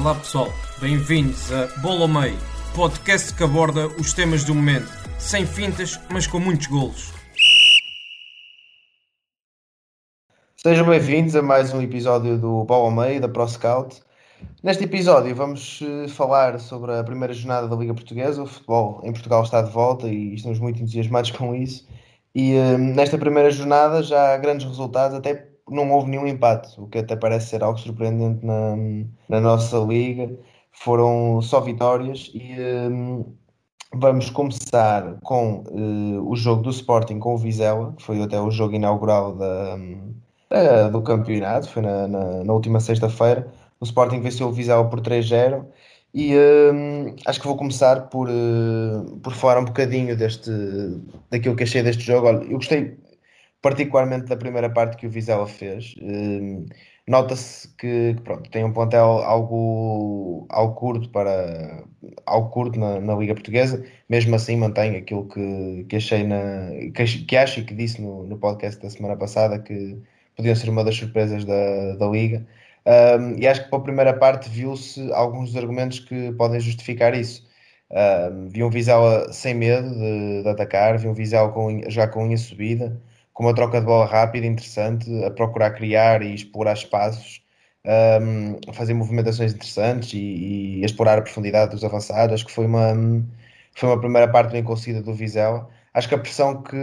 Olá 0.00 0.14
pessoal, 0.14 0.48
bem-vindos 0.80 1.52
a 1.52 1.66
Bola 1.82 2.00
ao 2.00 2.08
Meio, 2.08 2.38
podcast 2.74 3.34
que 3.34 3.44
aborda 3.44 3.86
os 3.86 4.14
temas 4.14 4.42
do 4.44 4.54
momento, 4.54 4.88
sem 5.18 5.44
fintas, 5.44 6.00
mas 6.10 6.26
com 6.26 6.40
muitos 6.40 6.68
golos. 6.68 7.12
Sejam 10.56 10.86
bem-vindos 10.86 11.36
a 11.36 11.42
mais 11.42 11.74
um 11.74 11.82
episódio 11.82 12.38
do 12.38 12.64
Bola 12.64 12.86
ao 12.86 12.90
Meio, 12.90 13.20
da 13.20 13.28
ProScout. 13.28 14.00
Neste 14.62 14.84
episódio 14.84 15.36
vamos 15.36 15.82
eh, 15.82 16.08
falar 16.08 16.58
sobre 16.58 16.96
a 16.96 17.04
primeira 17.04 17.34
jornada 17.34 17.68
da 17.68 17.76
Liga 17.76 17.92
Portuguesa. 17.92 18.42
O 18.42 18.46
futebol 18.46 19.02
em 19.04 19.12
Portugal 19.12 19.42
está 19.42 19.60
de 19.60 19.70
volta 19.70 20.08
e 20.08 20.32
estamos 20.32 20.58
muito 20.58 20.80
entusiasmados 20.80 21.30
com 21.36 21.54
isso. 21.54 21.86
E 22.34 22.54
eh, 22.54 22.78
nesta 22.78 23.18
primeira 23.18 23.50
jornada 23.50 24.02
já 24.02 24.32
há 24.32 24.38
grandes 24.38 24.66
resultados, 24.66 25.14
até 25.18 25.49
não 25.70 25.90
houve 25.92 26.10
nenhum 26.10 26.26
empate, 26.26 26.80
o 26.80 26.86
que 26.86 26.98
até 26.98 27.16
parece 27.16 27.50
ser 27.50 27.62
algo 27.62 27.78
surpreendente 27.78 28.44
na, 28.44 28.76
na 29.28 29.40
nossa 29.40 29.78
liga. 29.78 30.30
Foram 30.72 31.40
só 31.42 31.60
vitórias 31.60 32.30
e 32.34 32.54
um, 32.90 33.24
vamos 33.94 34.30
começar 34.30 35.18
com 35.22 35.64
uh, 35.68 36.28
o 36.30 36.36
jogo 36.36 36.62
do 36.62 36.70
Sporting 36.70 37.18
com 37.18 37.34
o 37.34 37.38
Vizela, 37.38 37.94
que 37.96 38.02
foi 38.02 38.22
até 38.22 38.40
o 38.40 38.50
jogo 38.50 38.74
inaugural 38.74 39.34
da, 39.34 39.76
da 40.48 40.88
do 40.88 41.02
campeonato, 41.02 41.68
foi 41.68 41.82
na, 41.82 42.08
na, 42.08 42.44
na 42.44 42.52
última 42.52 42.80
sexta-feira. 42.80 43.48
O 43.80 43.84
Sporting 43.84 44.20
venceu 44.20 44.48
o 44.48 44.52
Vizela 44.52 44.88
por 44.88 45.00
3-0 45.00 45.64
e 46.12 46.34
um, 46.36 47.14
acho 47.24 47.40
que 47.40 47.46
vou 47.46 47.56
começar 47.56 48.08
por, 48.08 48.28
uh, 48.28 49.18
por 49.22 49.32
falar 49.32 49.60
um 49.60 49.64
bocadinho 49.64 50.16
deste, 50.16 50.50
daquilo 51.30 51.54
que 51.56 51.62
achei 51.62 51.82
deste 51.82 52.02
jogo. 52.02 52.26
Olha, 52.26 52.44
eu 52.44 52.56
gostei 52.56 52.96
particularmente 53.62 54.26
da 54.26 54.36
primeira 54.36 54.70
parte 54.70 54.96
que 54.96 55.06
o 55.06 55.10
Vizela 55.10 55.46
fez. 55.46 55.94
Um, 56.02 56.66
Nota-se 57.10 57.66
que, 57.76 58.14
pronto, 58.22 58.48
tem 58.50 58.62
um 58.64 58.72
plantel 58.72 59.04
algo, 59.04 60.46
algo 60.48 60.74
curto 60.76 61.08
para 61.10 61.82
algo 62.24 62.50
curto 62.50 62.78
na, 62.78 63.00
na, 63.00 63.16
Liga 63.16 63.34
Portuguesa, 63.34 63.84
mesmo 64.08 64.36
assim 64.36 64.56
mantém 64.56 64.96
aquilo 64.96 65.26
que, 65.26 65.84
que 65.88 65.96
achei 65.96 66.22
na 66.22 66.70
que, 66.94 67.04
que 67.24 67.36
acho 67.36 67.60
e 67.60 67.64
que 67.64 67.74
disse 67.74 68.00
no, 68.00 68.24
no 68.24 68.38
podcast 68.38 68.80
da 68.80 68.88
semana 68.88 69.16
passada 69.16 69.58
que 69.58 70.00
podiam 70.36 70.54
ser 70.54 70.70
uma 70.70 70.84
das 70.84 70.94
surpresas 70.96 71.44
da, 71.44 71.96
da 71.96 72.06
Liga. 72.06 72.46
Um, 72.86 73.36
e 73.38 73.46
acho 73.48 73.64
que 73.64 73.70
para 73.70 73.78
a 73.80 73.82
primeira 73.82 74.14
parte 74.14 74.48
viu-se 74.48 75.12
alguns 75.12 75.50
dos 75.50 75.56
argumentos 75.56 75.98
que 75.98 76.30
podem 76.32 76.60
justificar 76.60 77.14
isso. 77.14 77.44
Um, 77.90 78.48
vi 78.48 78.62
um 78.62 78.70
Vizela 78.70 79.32
sem 79.32 79.54
medo 79.54 79.90
de, 79.90 80.42
de 80.44 80.48
atacar, 80.48 80.96
vi 80.98 81.08
um 81.08 81.14
Vizela 81.14 81.50
com, 81.50 81.82
já 81.90 82.06
com 82.06 82.24
unha 82.24 82.38
subida, 82.38 83.00
com 83.40 83.46
uma 83.46 83.54
troca 83.54 83.80
de 83.80 83.86
bola 83.86 84.04
rápida, 84.04 84.46
interessante, 84.46 85.10
a 85.24 85.30
procurar 85.30 85.70
criar 85.70 86.20
e 86.20 86.34
explorar 86.34 86.74
espaços, 86.74 87.42
um, 87.86 88.72
fazer 88.74 88.92
movimentações 88.92 89.54
interessantes 89.54 90.12
e, 90.12 90.18
e, 90.18 90.84
explorar 90.84 91.16
a 91.16 91.22
profundidade 91.22 91.70
dos 91.70 91.82
avançados. 91.82 92.34
Acho 92.34 92.44
que 92.44 92.52
foi 92.52 92.66
uma, 92.66 92.92
foi 93.74 93.88
uma 93.88 93.98
primeira 93.98 94.28
parte 94.30 94.52
bem 94.52 94.62
conseguida 94.62 95.00
do 95.02 95.14
Vizela. 95.14 95.66
Acho 95.94 96.06
que 96.06 96.14
a 96.14 96.18
pressão 96.18 96.62
que, 96.62 96.76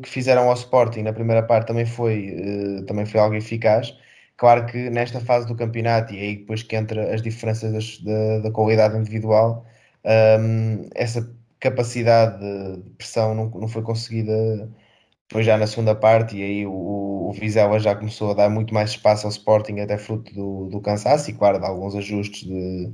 que 0.00 0.08
fizeram 0.08 0.48
ao 0.48 0.54
Sporting 0.54 1.02
na 1.02 1.12
primeira 1.12 1.42
parte 1.42 1.66
também 1.66 1.84
foi, 1.84 2.36
uh, 2.80 2.86
também 2.86 3.04
foi 3.04 3.18
algo 3.18 3.34
eficaz. 3.34 3.92
Claro 4.36 4.66
que 4.66 4.90
nesta 4.90 5.18
fase 5.20 5.44
do 5.48 5.56
campeonato, 5.56 6.14
e 6.14 6.20
aí 6.20 6.36
depois 6.36 6.62
que 6.62 6.76
entra 6.76 7.12
as 7.12 7.20
diferenças 7.20 7.72
das, 7.72 7.98
da, 7.98 8.38
da, 8.44 8.50
qualidade 8.52 8.96
individual, 8.96 9.66
um, 10.40 10.88
essa 10.94 11.28
capacidade 11.58 12.38
de 12.38 12.90
pressão 12.90 13.34
não, 13.34 13.50
não 13.50 13.66
foi 13.68 13.82
conseguida 13.82 14.70
depois 15.30 15.46
já 15.46 15.56
na 15.56 15.66
segunda 15.68 15.94
parte, 15.94 16.36
e 16.36 16.42
aí 16.42 16.66
o, 16.66 16.72
o 17.28 17.32
Vizela 17.32 17.78
já 17.78 17.94
começou 17.94 18.32
a 18.32 18.34
dar 18.34 18.50
muito 18.50 18.74
mais 18.74 18.90
espaço 18.90 19.26
ao 19.26 19.30
Sporting, 19.30 19.78
até 19.78 19.96
fruto 19.96 20.34
do, 20.34 20.68
do 20.68 20.80
cansaço 20.80 21.30
e, 21.30 21.34
claro, 21.34 21.60
de 21.60 21.66
alguns 21.66 21.94
ajustes 21.94 22.42
de, 22.48 22.88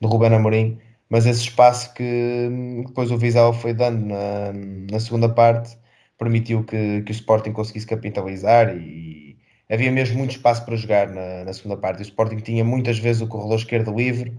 de 0.00 0.06
Ruben 0.06 0.34
Amorim, 0.34 0.78
mas 1.10 1.26
esse 1.26 1.42
espaço 1.42 1.92
que 1.94 2.48
depois 2.86 3.10
o 3.10 3.18
Vizela 3.18 3.52
foi 3.52 3.74
dando 3.74 4.06
na, 4.06 4.52
na 4.90 4.98
segunda 5.00 5.28
parte 5.28 5.78
permitiu 6.18 6.64
que, 6.64 7.02
que 7.02 7.10
o 7.10 7.12
Sporting 7.12 7.52
conseguisse 7.52 7.86
capitalizar 7.86 8.74
e 8.76 9.36
havia 9.70 9.92
mesmo 9.92 10.18
muito 10.18 10.30
espaço 10.32 10.64
para 10.64 10.76
jogar 10.76 11.08
na, 11.08 11.44
na 11.44 11.52
segunda 11.52 11.76
parte. 11.76 12.00
O 12.00 12.02
Sporting 12.02 12.38
tinha 12.38 12.64
muitas 12.64 12.98
vezes 12.98 13.20
o 13.22 13.28
corredor 13.28 13.58
esquerdo 13.58 13.94
livre 13.94 14.30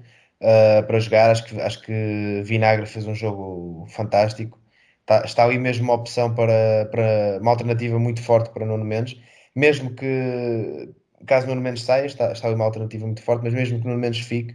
uh, 0.41 0.85
para 0.87 0.99
jogar, 0.99 1.31
acho 1.31 1.45
que, 1.45 1.61
acho 1.61 1.81
que 1.83 2.41
Vinagre 2.43 2.85
fez 2.87 3.05
um 3.07 3.15
jogo 3.15 3.85
fantástico 3.89 4.59
Está, 5.05 5.23
está 5.25 5.43
ali 5.45 5.59
mesmo 5.59 5.83
uma 5.85 5.93
opção 5.93 6.33
para, 6.33 6.87
para 6.91 7.39
uma 7.39 7.51
alternativa 7.51 7.99
muito 7.99 8.21
forte 8.23 8.49
para 8.49 8.65
Nuno 8.65 8.83
Mendes, 8.83 9.19
mesmo 9.55 9.93
que 9.93 10.89
caso 11.27 11.47
Nuno 11.47 11.61
Mendes 11.61 11.83
saia, 11.83 12.05
está, 12.05 12.31
está 12.31 12.47
ali 12.47 12.55
uma 12.55 12.65
alternativa 12.65 13.05
muito 13.05 13.21
forte, 13.21 13.43
mas 13.43 13.53
mesmo 13.53 13.79
que 13.79 13.85
Nuno 13.87 13.99
Mendes 13.99 14.21
fique, 14.21 14.53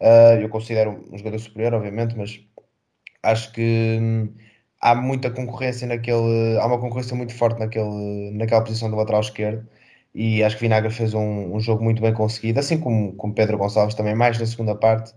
uh, 0.00 0.40
eu 0.40 0.48
considero 0.48 1.04
um 1.12 1.16
jogador 1.18 1.38
superior, 1.38 1.74
obviamente, 1.74 2.16
mas 2.16 2.40
acho 3.22 3.52
que 3.52 3.98
hum, 4.00 4.34
há 4.80 4.94
muita 4.94 5.30
concorrência 5.30 5.86
naquele, 5.86 6.58
há 6.60 6.66
uma 6.66 6.80
concorrência 6.80 7.16
muito 7.16 7.34
forte 7.34 7.60
naquele, 7.60 8.32
naquela 8.32 8.62
posição 8.62 8.90
do 8.90 8.96
lateral 8.96 9.20
esquerdo 9.20 9.66
e 10.14 10.42
acho 10.44 10.56
que 10.56 10.62
Vinagre 10.62 10.90
fez 10.90 11.14
um, 11.14 11.54
um 11.54 11.60
jogo 11.60 11.82
muito 11.84 12.02
bem 12.02 12.12
conseguido, 12.14 12.60
assim 12.60 12.78
como, 12.78 13.14
como 13.14 13.34
Pedro 13.34 13.58
Gonçalves 13.58 13.94
também, 13.94 14.14
mais 14.14 14.38
na 14.38 14.46
segunda 14.46 14.74
parte, 14.74 15.14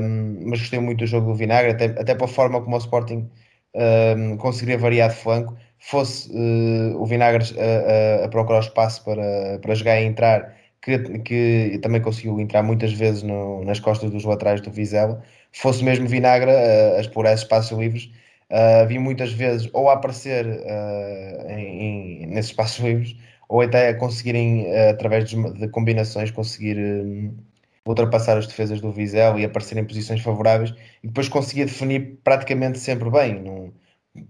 um, 0.00 0.48
mas 0.50 0.60
gostei 0.60 0.80
muito 0.80 1.00
do 1.00 1.06
jogo 1.06 1.26
do 1.28 1.34
Vinagre, 1.34 1.72
até, 1.72 1.86
até 2.00 2.14
pela 2.14 2.28
forma 2.28 2.60
como 2.62 2.74
o 2.76 2.78
Sporting 2.78 3.30
um, 3.74 4.36
conseguiria 4.36 4.78
variar 4.78 5.10
de 5.10 5.16
flanco, 5.16 5.56
fosse 5.78 6.30
uh, 6.30 7.00
o 7.00 7.06
Vinagre 7.06 7.44
a, 7.58 8.22
a, 8.22 8.24
a, 8.26 8.28
procurar 8.28 8.60
espaço 8.60 9.04
para, 9.04 9.58
para 9.60 9.74
jogar 9.74 10.00
e 10.00 10.04
entrar, 10.04 10.56
que, 10.82 10.98
que 11.20 11.78
também 11.82 12.00
conseguiu 12.00 12.40
entrar 12.40 12.62
muitas 12.62 12.92
vezes 12.92 13.22
no, 13.22 13.64
nas 13.64 13.80
costas 13.80 14.10
dos 14.10 14.24
laterais 14.24 14.60
do 14.60 14.70
Vizela, 14.70 15.22
fosse 15.52 15.84
mesmo 15.84 16.06
Vinagre 16.08 16.50
a, 16.50 16.96
a 16.96 17.00
explorar 17.00 17.34
espaços 17.34 17.76
livres, 17.78 18.10
uh, 18.50 18.86
vi 18.86 18.98
muitas 18.98 19.32
vezes 19.32 19.68
ou 19.72 19.88
a 19.88 19.94
aparecer 19.94 20.46
uh, 20.46 21.50
em, 21.50 22.22
em, 22.22 22.26
nesses 22.26 22.50
espaços 22.50 22.78
livres, 22.84 23.16
ou 23.48 23.62
até 23.62 23.88
a 23.88 23.94
conseguirem, 23.94 24.66
através 24.90 25.24
de, 25.30 25.52
de, 25.54 25.68
combinações, 25.68 26.30
conseguir 26.30 26.76
um, 26.76 27.34
ultrapassar 27.90 28.36
as 28.38 28.46
defesas 28.46 28.80
do 28.80 28.92
Vizela 28.92 29.40
e 29.40 29.44
aparecer 29.44 29.78
em 29.78 29.84
posições 29.84 30.20
favoráveis 30.22 30.74
e 31.02 31.06
depois 31.08 31.28
conseguia 31.28 31.66
definir 31.66 32.18
praticamente 32.22 32.78
sempre 32.78 33.10
bem. 33.10 33.72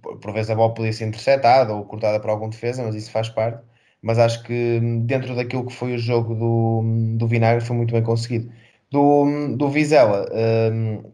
Por 0.02 0.32
vezes 0.32 0.50
a 0.50 0.54
bola 0.54 0.74
podia 0.74 0.92
ser 0.92 1.06
interceptada 1.06 1.74
ou 1.74 1.84
cortada 1.84 2.20
por 2.20 2.30
algum 2.30 2.48
defesa, 2.48 2.82
mas 2.84 2.94
isso 2.94 3.10
faz 3.10 3.28
parte. 3.28 3.62
Mas 4.02 4.18
acho 4.18 4.42
que 4.44 4.80
dentro 5.02 5.34
daquilo 5.34 5.66
que 5.66 5.72
foi 5.72 5.94
o 5.94 5.98
jogo 5.98 6.34
do, 6.34 7.16
do 7.18 7.26
Vinagre 7.26 7.64
foi 7.64 7.76
muito 7.76 7.92
bem 7.92 8.02
conseguido. 8.02 8.52
Do, 8.90 9.56
do 9.56 9.68
Vizela, 9.68 10.26
um, 10.72 11.12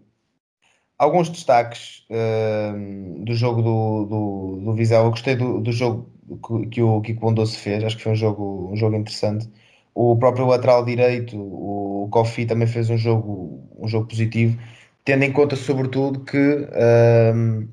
alguns 0.98 1.28
destaques 1.30 2.06
um, 2.10 3.24
do 3.24 3.34
jogo 3.34 3.62
do, 3.62 4.04
do, 4.06 4.60
do 4.64 4.74
Vizela. 4.74 5.06
Eu 5.06 5.10
gostei 5.10 5.36
do, 5.36 5.60
do 5.60 5.72
jogo 5.72 6.10
que, 6.46 6.66
que 6.68 6.82
o 6.82 7.00
Kiko 7.00 7.20
Bondoso 7.20 7.58
fez, 7.58 7.82
acho 7.84 7.96
que 7.96 8.02
foi 8.02 8.12
um 8.12 8.16
jogo, 8.16 8.70
um 8.72 8.76
jogo 8.76 8.96
interessante 8.96 9.48
o 9.94 10.16
próprio 10.16 10.46
lateral 10.46 10.84
direito, 10.84 11.36
o 11.36 12.08
Kofi, 12.10 12.46
também 12.46 12.66
fez 12.66 12.90
um 12.90 12.96
jogo, 12.98 13.68
um 13.78 13.88
jogo 13.88 14.08
positivo, 14.08 14.58
tendo 15.04 15.24
em 15.24 15.32
conta, 15.32 15.56
sobretudo, 15.56 16.20
que 16.24 16.68
um, 17.34 17.68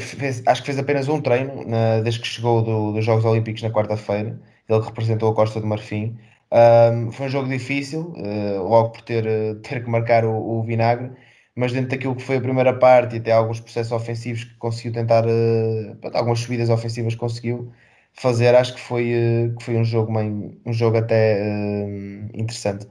fez, 0.00 0.42
acho 0.46 0.62
que 0.62 0.66
fez 0.66 0.78
apenas 0.78 1.08
um 1.08 1.20
treino 1.20 1.66
na, 1.66 2.00
desde 2.00 2.20
que 2.20 2.26
chegou 2.26 2.62
do, 2.62 2.92
dos 2.92 3.04
Jogos 3.04 3.24
Olímpicos 3.24 3.62
na 3.62 3.70
quarta-feira, 3.70 4.40
ele 4.68 4.80
representou 4.80 5.30
a 5.30 5.34
Costa 5.34 5.60
do 5.60 5.66
Marfim. 5.66 6.16
Um, 6.52 7.10
foi 7.10 7.26
um 7.26 7.28
jogo 7.28 7.48
difícil, 7.48 8.14
uh, 8.16 8.62
logo 8.62 8.90
por 8.90 9.02
ter, 9.02 9.24
ter 9.62 9.82
que 9.82 9.90
marcar 9.90 10.24
o, 10.24 10.60
o, 10.60 10.62
vinagre, 10.62 11.10
mas 11.56 11.72
dentro 11.72 11.90
daquilo 11.90 12.14
que 12.14 12.22
foi 12.22 12.36
a 12.36 12.40
primeira 12.40 12.72
parte 12.72 13.16
e 13.16 13.18
até 13.18 13.32
alguns 13.32 13.60
processos 13.60 13.92
ofensivos 13.92 14.44
que 14.44 14.54
conseguiu 14.54 14.92
tentar, 14.92 15.26
uh, 15.26 15.98
algumas 16.14 16.40
subidas 16.40 16.70
ofensivas 16.70 17.14
conseguiu, 17.14 17.72
fazer, 18.20 18.54
acho 18.54 18.74
que 18.74 18.80
foi, 18.80 19.12
eh, 19.12 19.48
que 19.58 19.64
foi 19.64 19.76
um 19.76 19.84
jogo, 19.84 20.12
bem, 20.12 20.60
um 20.66 20.72
jogo 20.72 20.98
até 20.98 21.42
uh, 21.42 22.30
interessante. 22.34 22.86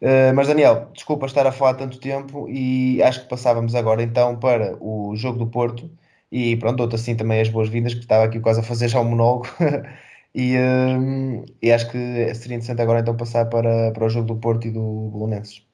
Uh, 0.00 0.34
mas 0.34 0.48
Daniel, 0.48 0.90
desculpa 0.94 1.26
estar 1.26 1.46
a 1.46 1.52
falar 1.52 1.74
tanto 1.74 1.98
tempo 2.00 2.48
e 2.48 3.02
acho 3.02 3.22
que 3.22 3.28
passávamos 3.28 3.74
agora 3.74 4.02
então 4.02 4.38
para 4.38 4.76
o 4.80 5.14
jogo 5.16 5.38
do 5.38 5.46
Porto 5.46 5.90
e 6.30 6.56
pronto, 6.56 6.78
dou-te 6.78 6.96
assim 6.96 7.16
também 7.16 7.40
as 7.40 7.48
boas-vindas, 7.48 7.94
que 7.94 8.00
estava 8.00 8.24
aqui 8.24 8.40
quase 8.40 8.60
a 8.60 8.62
fazer 8.64 8.88
já 8.88 9.00
um 9.00 9.04
monólogo 9.04 9.46
E, 10.34 10.56
um, 10.58 11.44
e 11.60 11.70
acho 11.70 11.90
que 11.90 12.34
seria 12.34 12.56
interessante 12.56 12.80
agora 12.80 13.00
então 13.00 13.16
passar 13.16 13.50
para, 13.50 13.92
para 13.92 14.06
o 14.06 14.08
jogo 14.08 14.28
do 14.28 14.40
Porto 14.40 14.66
e 14.66 14.70
do 14.70 15.10
Bolonenses. 15.10 15.66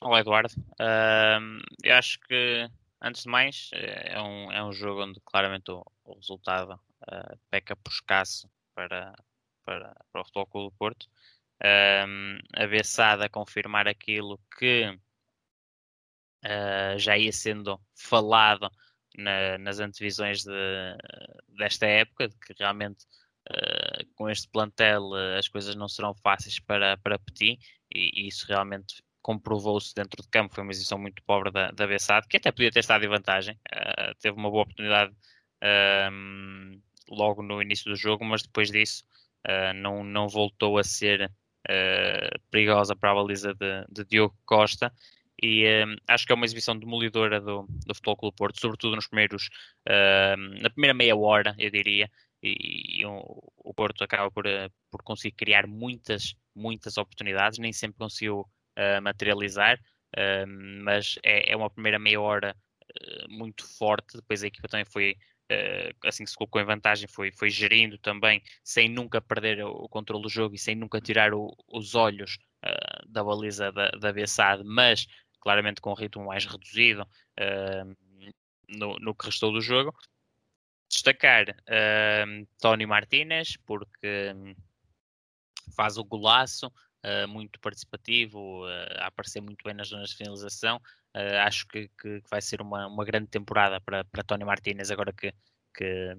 Olá 0.00 0.20
Eduardo, 0.20 0.54
uh, 0.80 1.60
eu 1.82 1.94
acho 1.96 2.18
que 2.20 2.70
antes 3.02 3.24
de 3.24 3.28
mais 3.28 3.70
é 3.74 4.18
um, 4.20 4.52
é 4.52 4.64
um 4.64 4.72
jogo 4.72 5.02
onde 5.02 5.20
claramente 5.20 5.70
o, 5.70 5.84
o 6.04 6.14
resultado 6.14 6.80
uh, 7.02 7.38
peca 7.50 7.76
por 7.76 7.90
escasso 7.92 8.50
para, 8.74 9.14
para, 9.64 9.94
para 10.12 10.20
o 10.20 10.24
Futebol 10.24 10.46
Clube 10.46 10.70
do 10.70 10.78
Porto. 10.78 11.08
Uh, 11.60 12.38
a 12.54 12.66
Bessada 12.66 13.28
confirmar 13.28 13.88
aquilo 13.88 14.40
que 14.56 14.88
uh, 16.44 16.98
já 16.98 17.16
ia 17.16 17.32
sendo 17.32 17.80
falado 17.94 18.70
na, 19.16 19.58
nas 19.58 19.80
antevisões 19.80 20.44
de, 20.44 20.96
desta 21.48 21.86
época, 21.86 22.28
de 22.28 22.36
que 22.38 22.54
realmente 22.58 23.04
uh, 23.50 24.06
com 24.14 24.30
este 24.30 24.48
plantel 24.48 25.10
uh, 25.10 25.36
as 25.36 25.48
coisas 25.48 25.74
não 25.74 25.88
serão 25.88 26.14
fáceis 26.14 26.60
para, 26.60 26.96
para 26.98 27.18
Petit, 27.18 27.58
e, 27.92 28.22
e 28.22 28.28
isso 28.28 28.46
realmente 28.46 29.02
comprovou-se 29.20 29.92
dentro 29.94 30.22
de 30.22 30.28
campo. 30.28 30.54
Foi 30.54 30.62
uma 30.62 30.72
exibição 30.72 30.98
muito 30.98 31.22
pobre 31.24 31.50
da, 31.50 31.70
da 31.72 31.86
que 32.28 32.36
até 32.36 32.52
podia 32.52 32.70
ter 32.70 32.80
estado 32.80 33.04
em 33.04 33.08
vantagem, 33.08 33.58
uh, 33.72 34.14
teve 34.20 34.36
uma 34.36 34.50
boa 34.50 34.62
oportunidade 34.62 35.12
logo 37.08 37.42
no 37.42 37.60
início 37.62 37.90
do 37.90 37.96
jogo, 37.96 38.24
mas 38.24 38.42
depois 38.42 38.70
disso 38.70 39.04
não, 39.76 40.04
não 40.04 40.28
voltou 40.28 40.78
a 40.78 40.84
ser 40.84 41.30
perigosa 42.50 42.94
para 42.96 43.10
a 43.10 43.14
baliza 43.14 43.54
de, 43.54 43.84
de 43.90 44.04
Diogo 44.04 44.36
Costa. 44.44 44.92
E 45.40 45.84
um, 45.84 45.96
acho 46.08 46.26
que 46.26 46.32
é 46.32 46.34
uma 46.34 46.44
exibição 46.44 46.76
demolidora 46.76 47.40
do, 47.40 47.64
do 47.86 47.94
Futebol 47.94 48.16
Clube 48.16 48.36
Porto, 48.36 48.60
sobretudo 48.60 48.96
nos 48.96 49.06
primeiros, 49.06 49.48
uh, 49.88 50.36
na 50.60 50.68
primeira 50.68 50.94
meia 50.94 51.16
hora, 51.16 51.54
eu 51.58 51.70
diria, 51.70 52.10
e, 52.42 53.00
e 53.00 53.06
o, 53.06 53.22
o, 53.56 53.72
Porto 53.72 54.02
acaba 54.02 54.30
por, 54.30 54.46
uh, 54.46 54.70
por 54.90 55.02
conseguir 55.02 55.36
criar 55.36 55.66
muitas, 55.66 56.34
muitas 56.54 56.98
oportunidades, 56.98 57.58
nem 57.58 57.72
sempre 57.72 57.98
conseguiu 57.98 58.40
uh, 58.40 59.02
materializar, 59.02 59.78
mas 60.82 61.18
é, 61.22 61.52
é, 61.52 61.56
uma 61.56 61.68
primeira 61.68 61.98
meia 61.98 62.18
hora 62.18 62.56
muito 63.28 63.62
forte, 63.76 64.16
depois 64.16 64.42
a 64.42 64.46
equipa 64.46 64.66
também 64.66 64.86
foi 64.86 65.14
assim 66.04 66.24
que 66.24 66.30
se 66.30 66.36
colocou 66.36 66.60
em 66.60 66.64
vantagem, 66.64 67.08
foi, 67.08 67.32
foi 67.32 67.50
gerindo 67.50 67.96
também, 67.98 68.42
sem 68.62 68.88
nunca 68.88 69.20
perder 69.20 69.64
o, 69.64 69.88
controle 69.88 70.22
do 70.22 70.28
jogo 70.28 70.54
e 70.54 70.58
sem 70.58 70.74
nunca 70.74 71.00
tirar 71.00 71.32
o, 71.32 71.56
os 71.66 71.94
olhos 71.94 72.38
uh, 72.64 73.08
da 73.08 73.24
baliza 73.24 73.72
da, 73.72 73.90
da 73.90 74.12
Bessade, 74.12 74.62
mas 74.64 75.06
claramente 75.40 75.80
com 75.80 75.90
um 75.90 75.94
ritmo 75.94 76.26
mais 76.26 76.44
reduzido 76.44 77.02
uh, 77.02 77.96
no, 78.68 78.96
no 78.98 79.14
que 79.14 79.26
restou 79.26 79.52
do 79.52 79.60
jogo. 79.60 79.94
Destacar 80.88 81.50
uh, 81.50 82.48
Tony 82.60 82.86
Martinez, 82.86 83.56
porque 83.66 84.34
faz 85.74 85.96
o 85.98 86.04
golaço, 86.04 86.72
uh, 87.24 87.28
muito 87.28 87.58
participativo, 87.60 88.64
a 89.00 89.06
aparecer 89.06 89.40
muito 89.40 89.64
bem 89.64 89.74
nas 89.74 89.88
zonas 89.88 90.10
de 90.10 90.16
finalização. 90.16 90.80
acho 91.44 91.66
que, 91.68 91.88
que, 92.00 92.22
vai 92.30 92.40
ser 92.40 92.60
uma, 92.60 92.86
uma 92.86 93.04
grande 93.04 93.28
temporada 93.28 93.80
para, 93.80 94.04
para 94.04 94.22
Tony 94.22 94.44
Martinez, 94.44 94.90
agora 94.90 95.12
que, 95.12 95.32
que, 95.74 96.14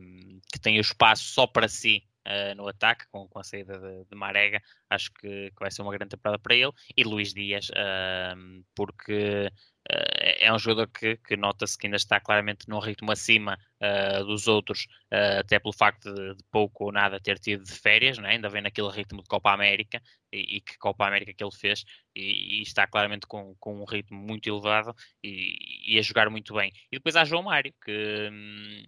que 0.51 0.59
tem 0.59 0.77
o 0.77 0.81
espaço 0.81 1.23
só 1.25 1.47
para 1.47 1.67
si 1.67 2.03
uh, 2.25 2.55
no 2.55 2.67
ataque, 2.67 3.05
com, 3.11 3.27
com 3.27 3.39
a 3.39 3.43
saída 3.43 3.79
de, 3.79 4.05
de 4.05 4.15
Marega. 4.15 4.61
Acho 4.89 5.11
que, 5.13 5.51
que, 5.51 5.59
vai 5.59 5.71
ser 5.71 5.81
uma 5.81 5.91
grande 5.91 6.11
temporada 6.11 6.39
para 6.39 6.55
ele. 6.55 6.71
E 6.95 7.03
Luís 7.03 7.33
Dias, 7.33 7.69
uh, 7.69 8.63
porque 8.75 9.49
Uh, 9.49 9.78
é 9.91 10.53
um 10.53 10.59
jogador 10.59 10.87
que, 10.87 11.17
que 11.17 11.35
nota-se 11.35 11.77
que 11.77 11.87
ainda 11.87 11.97
está 11.97 12.19
claramente 12.19 12.69
num 12.69 12.79
ritmo 12.79 13.11
acima 13.11 13.57
uh, 13.81 14.23
dos 14.23 14.47
outros, 14.47 14.85
uh, 15.11 15.39
até 15.39 15.59
pelo 15.59 15.73
facto 15.73 16.13
de, 16.13 16.35
de, 16.35 16.43
pouco 16.51 16.85
ou 16.85 16.91
nada 16.91 17.19
ter 17.19 17.39
tido 17.39 17.63
de 17.63 17.71
férias, 17.71 18.17
né? 18.17 18.29
ainda 18.31 18.49
vem 18.49 18.61
naquele 18.61 18.89
ritmo 18.89 19.21
de 19.23 19.27
Copa 19.27 19.51
América 19.51 20.01
e, 20.31 20.57
e 20.57 20.61
que 20.61 20.77
Copa 20.77 21.07
América 21.07 21.33
que 21.33 21.43
ele 21.43 21.55
fez 21.55 21.83
e, 22.15 22.59
e 22.59 22.61
está 22.61 22.85
claramente 22.85 23.25
com, 23.25 23.55
com, 23.59 23.81
um 23.81 23.85
ritmo 23.85 24.19
muito 24.19 24.47
elevado 24.47 24.95
e, 25.23 25.95
e, 25.95 25.97
a 25.97 26.01
jogar 26.01 26.29
muito 26.29 26.53
bem. 26.53 26.71
E 26.91 26.97
depois 26.97 27.15
há 27.15 27.25
João 27.25 27.43
Mário, 27.43 27.73
que, 27.83 28.29
hum, 28.31 28.83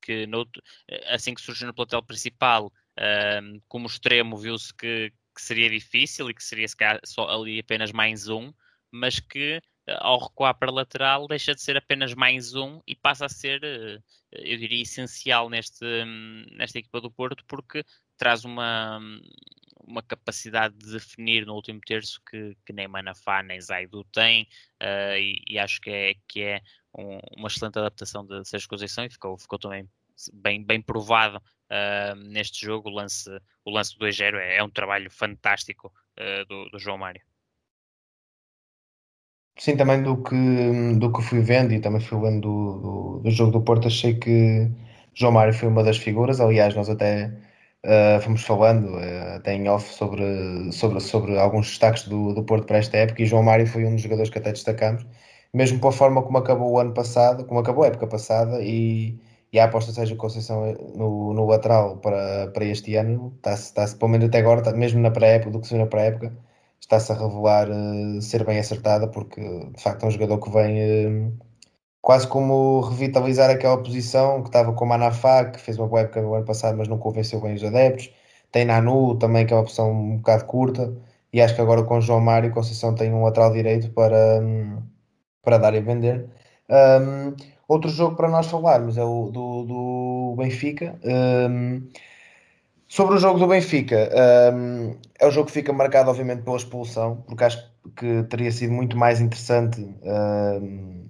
que 0.00 0.26
no, 0.26 0.48
assim 1.08 1.34
que 1.34 1.42
surgiu 1.42 1.66
no 1.66 1.74
plantel 1.74 2.02
principal, 2.02 2.72
um, 3.42 3.60
como 3.68 3.86
extremo, 3.86 4.36
viu-se 4.36 4.74
que, 4.74 5.12
que, 5.34 5.42
seria 5.42 5.68
difícil 5.70 6.30
e 6.30 6.34
que 6.34 6.42
seria 6.42 6.68
se 6.68 6.76
calhar, 6.76 7.00
só 7.04 7.28
ali 7.28 7.60
apenas 7.60 7.92
mais 7.92 8.28
um, 8.28 8.52
mas 8.90 9.20
que 9.20 9.60
ao 9.86 10.18
recuar 10.18 10.54
para 10.54 10.70
lateral 10.70 11.26
deixa 11.26 11.54
de 11.54 11.60
ser 11.62 11.76
apenas 11.76 12.14
mais 12.14 12.54
um 12.54 12.80
e 12.86 12.94
passa 12.94 13.26
a 13.26 13.28
ser, 13.28 13.62
eh, 13.64 14.00
eu 14.32 14.56
diria, 14.56 14.82
essencial 14.82 15.48
neste, 15.48 15.84
nesta 16.52 16.78
equipa 16.78 17.00
do 17.00 17.10
Porto, 17.10 17.44
porque 17.46 17.84
traz 18.16 18.44
uma, 18.44 19.00
uma 19.84 20.02
capacidade 20.02 20.76
de 20.76 20.92
definir 20.92 21.44
no 21.46 21.54
último 21.54 21.80
terço 21.80 22.20
que, 22.30 22.56
que 22.64 22.72
nem 22.72 22.86
Manafá 22.88 23.42
nem 23.42 23.60
Zaidu 23.60 24.04
tem, 24.04 24.44
uh, 24.82 25.16
e, 25.18 25.42
e, 25.48 25.58
acho 25.58 25.80
que 25.80 25.90
é, 25.90 26.14
que 26.28 26.42
é 26.42 26.62
um, 26.96 27.18
uma 27.36 27.48
excelente 27.48 27.78
adaptação 27.78 28.24
de 28.24 28.44
Sérgio 28.44 28.68
Conceição 28.68 29.04
e 29.04 29.10
ficou, 29.10 29.36
ficou 29.38 29.58
também 29.58 29.88
bem, 30.32 30.62
bem 30.62 30.80
provado 30.80 31.38
uh, 31.38 32.14
neste 32.14 32.64
jogo. 32.64 32.88
O 32.88 32.92
lance, 32.92 33.30
o 33.64 33.70
lance 33.70 33.96
do 33.96 34.06
2-0 34.06 34.36
é, 34.36 34.58
é, 34.58 34.62
um 34.62 34.70
trabalho 34.70 35.10
fantástico 35.10 35.92
uh, 36.18 36.44
do, 36.46 36.70
do, 36.70 36.78
João 36.78 36.98
Mário. 36.98 37.22
Sim, 39.62 39.76
também 39.76 40.02
do 40.02 40.16
que, 40.22 40.34
do 40.98 41.12
que 41.12 41.22
fui 41.22 41.40
vendo 41.40 41.72
e 41.72 41.80
também 41.80 42.00
fui 42.00 42.18
vendo 42.20 42.40
do, 42.40 42.80
do, 42.80 43.20
do 43.20 43.30
jogo 43.30 43.52
do 43.52 43.62
Porto, 43.62 43.86
achei 43.86 44.14
que 44.14 44.68
João 45.14 45.32
Mário 45.32 45.54
foi 45.54 45.68
uma 45.68 45.84
das 45.84 45.98
figuras. 45.98 46.40
Aliás, 46.40 46.74
nós 46.74 46.88
até 46.90 47.32
uh, 47.84 48.20
fomos 48.22 48.42
falando 48.42 48.96
uh, 48.96 49.36
até 49.36 49.54
em 49.54 49.68
off 49.68 49.88
sobre, 49.94 50.24
sobre, 50.72 51.00
sobre 51.00 51.38
alguns 51.38 51.68
destaques 51.68 52.08
do, 52.08 52.34
do 52.34 52.42
Porto 52.44 52.66
para 52.66 52.78
esta 52.78 52.96
época 52.96 53.22
e 53.22 53.26
João 53.26 53.44
Mário 53.44 53.66
foi 53.66 53.84
um 53.84 53.92
dos 53.94 54.02
jogadores 54.02 54.30
que 54.30 54.38
até 54.38 54.50
destacamos 54.52 55.06
mesmo 55.54 55.78
pela 55.80 55.92
forma 55.92 56.22
como 56.22 56.38
acabou 56.38 56.72
o 56.72 56.78
ano 56.80 56.92
passado, 56.94 57.44
como 57.44 57.60
acabou 57.60 57.84
a 57.84 57.88
época 57.88 58.06
passada 58.08 58.60
e, 58.62 59.18
e 59.52 59.58
a 59.60 59.64
aposta 59.66 59.92
seja 59.92 60.16
Conceição 60.16 60.72
no, 60.96 61.34
no 61.34 61.46
lateral 61.46 61.98
para, 61.98 62.48
para 62.48 62.64
este 62.64 62.96
ano, 62.96 63.32
está-se, 63.36 63.64
está-se, 63.64 63.96
pelo 63.96 64.10
menos 64.10 64.28
até 64.28 64.38
agora, 64.38 64.60
está, 64.60 64.72
mesmo 64.72 65.00
na 65.00 65.10
pré-época, 65.10 65.50
do 65.52 65.60
que 65.60 65.66
se 65.68 65.74
viu 65.74 65.84
na 65.84 65.90
pré-época, 65.90 66.32
está-se 66.82 67.12
a 67.12 67.14
revelar 67.16 67.68
uh, 67.70 68.22
ser 68.22 68.44
bem 68.44 68.58
acertada, 68.58 69.08
porque 69.08 69.40
de 69.40 69.82
facto 69.82 70.04
é 70.04 70.08
um 70.08 70.10
jogador 70.10 70.38
que 70.38 70.50
vem 70.50 71.28
uh, 71.28 71.38
quase 72.00 72.26
como 72.28 72.80
revitalizar 72.82 73.50
aquela 73.50 73.82
posição 73.82 74.42
que 74.42 74.48
estava 74.48 74.72
com 74.74 74.84
o 74.84 74.88
Manafá, 74.88 75.46
que 75.46 75.60
fez 75.60 75.78
uma 75.78 75.88
boa 75.88 76.02
época 76.02 76.22
no 76.22 76.34
ano 76.34 76.44
passado, 76.44 76.76
mas 76.78 76.88
não 76.88 76.98
convenceu 76.98 77.40
bem 77.40 77.54
os 77.54 77.64
adeptos. 77.64 78.10
Tem 78.52 78.64
Nanu 78.64 79.16
também, 79.18 79.46
que 79.46 79.52
é 79.54 79.56
uma 79.56 79.64
posição 79.64 79.90
um 79.92 80.16
bocado 80.18 80.44
curta, 80.46 80.94
e 81.32 81.40
acho 81.40 81.54
que 81.54 81.60
agora 81.62 81.82
com 81.84 82.00
João 82.00 82.20
Mário 82.20 82.52
Conceição 82.52 82.94
tem 82.94 83.12
um 83.12 83.24
lateral 83.24 83.52
direito 83.52 83.90
para. 83.92 84.40
Um, 84.42 84.82
para 85.42 85.58
dar 85.58 85.74
e 85.74 85.80
vender. 85.80 86.28
Um, 86.70 87.34
outro 87.68 87.90
jogo 87.90 88.16
para 88.16 88.28
nós 88.28 88.46
falarmos 88.46 88.96
é 88.96 89.04
o 89.04 89.30
do, 89.30 89.64
do 89.64 90.34
Benfica. 90.38 90.98
Um, 91.04 91.88
sobre 92.92 93.14
o 93.14 93.18
jogo 93.18 93.38
do 93.38 93.46
Benfica, 93.46 94.10
um, 94.54 94.98
é 95.18 95.26
o 95.26 95.30
jogo 95.30 95.46
que 95.46 95.52
fica 95.52 95.72
marcado, 95.72 96.10
obviamente, 96.10 96.42
pela 96.42 96.58
expulsão, 96.58 97.24
porque 97.26 97.42
acho 97.42 97.72
que 97.96 98.22
teria 98.24 98.52
sido 98.52 98.70
muito 98.70 98.98
mais 98.98 99.18
interessante 99.18 99.80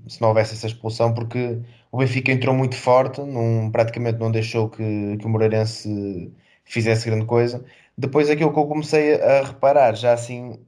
se 0.07 0.21
não 0.21 0.29
houvesse 0.29 0.55
essa 0.55 0.69
expulsão, 0.69 1.13
porque 1.13 1.61
o 1.91 1.99
Benfica 1.99 2.31
entrou 2.31 2.55
muito 2.55 2.77
forte, 2.77 3.21
num, 3.21 3.69
praticamente 3.73 4.21
não 4.21 4.31
deixou 4.31 4.71
que, 4.71 5.17
que 5.17 5.27
o 5.27 5.29
Moreirense 5.29 6.33
fizesse 6.65 7.11
grande 7.11 7.27
coisa. 7.27 7.65
Depois, 7.99 8.31
aquilo 8.31 8.53
que 8.53 8.59
eu 8.61 8.67
comecei 8.67 9.21
a 9.21 9.43
reparar, 9.43 9.97
já 9.97 10.13
assim, 10.13 10.65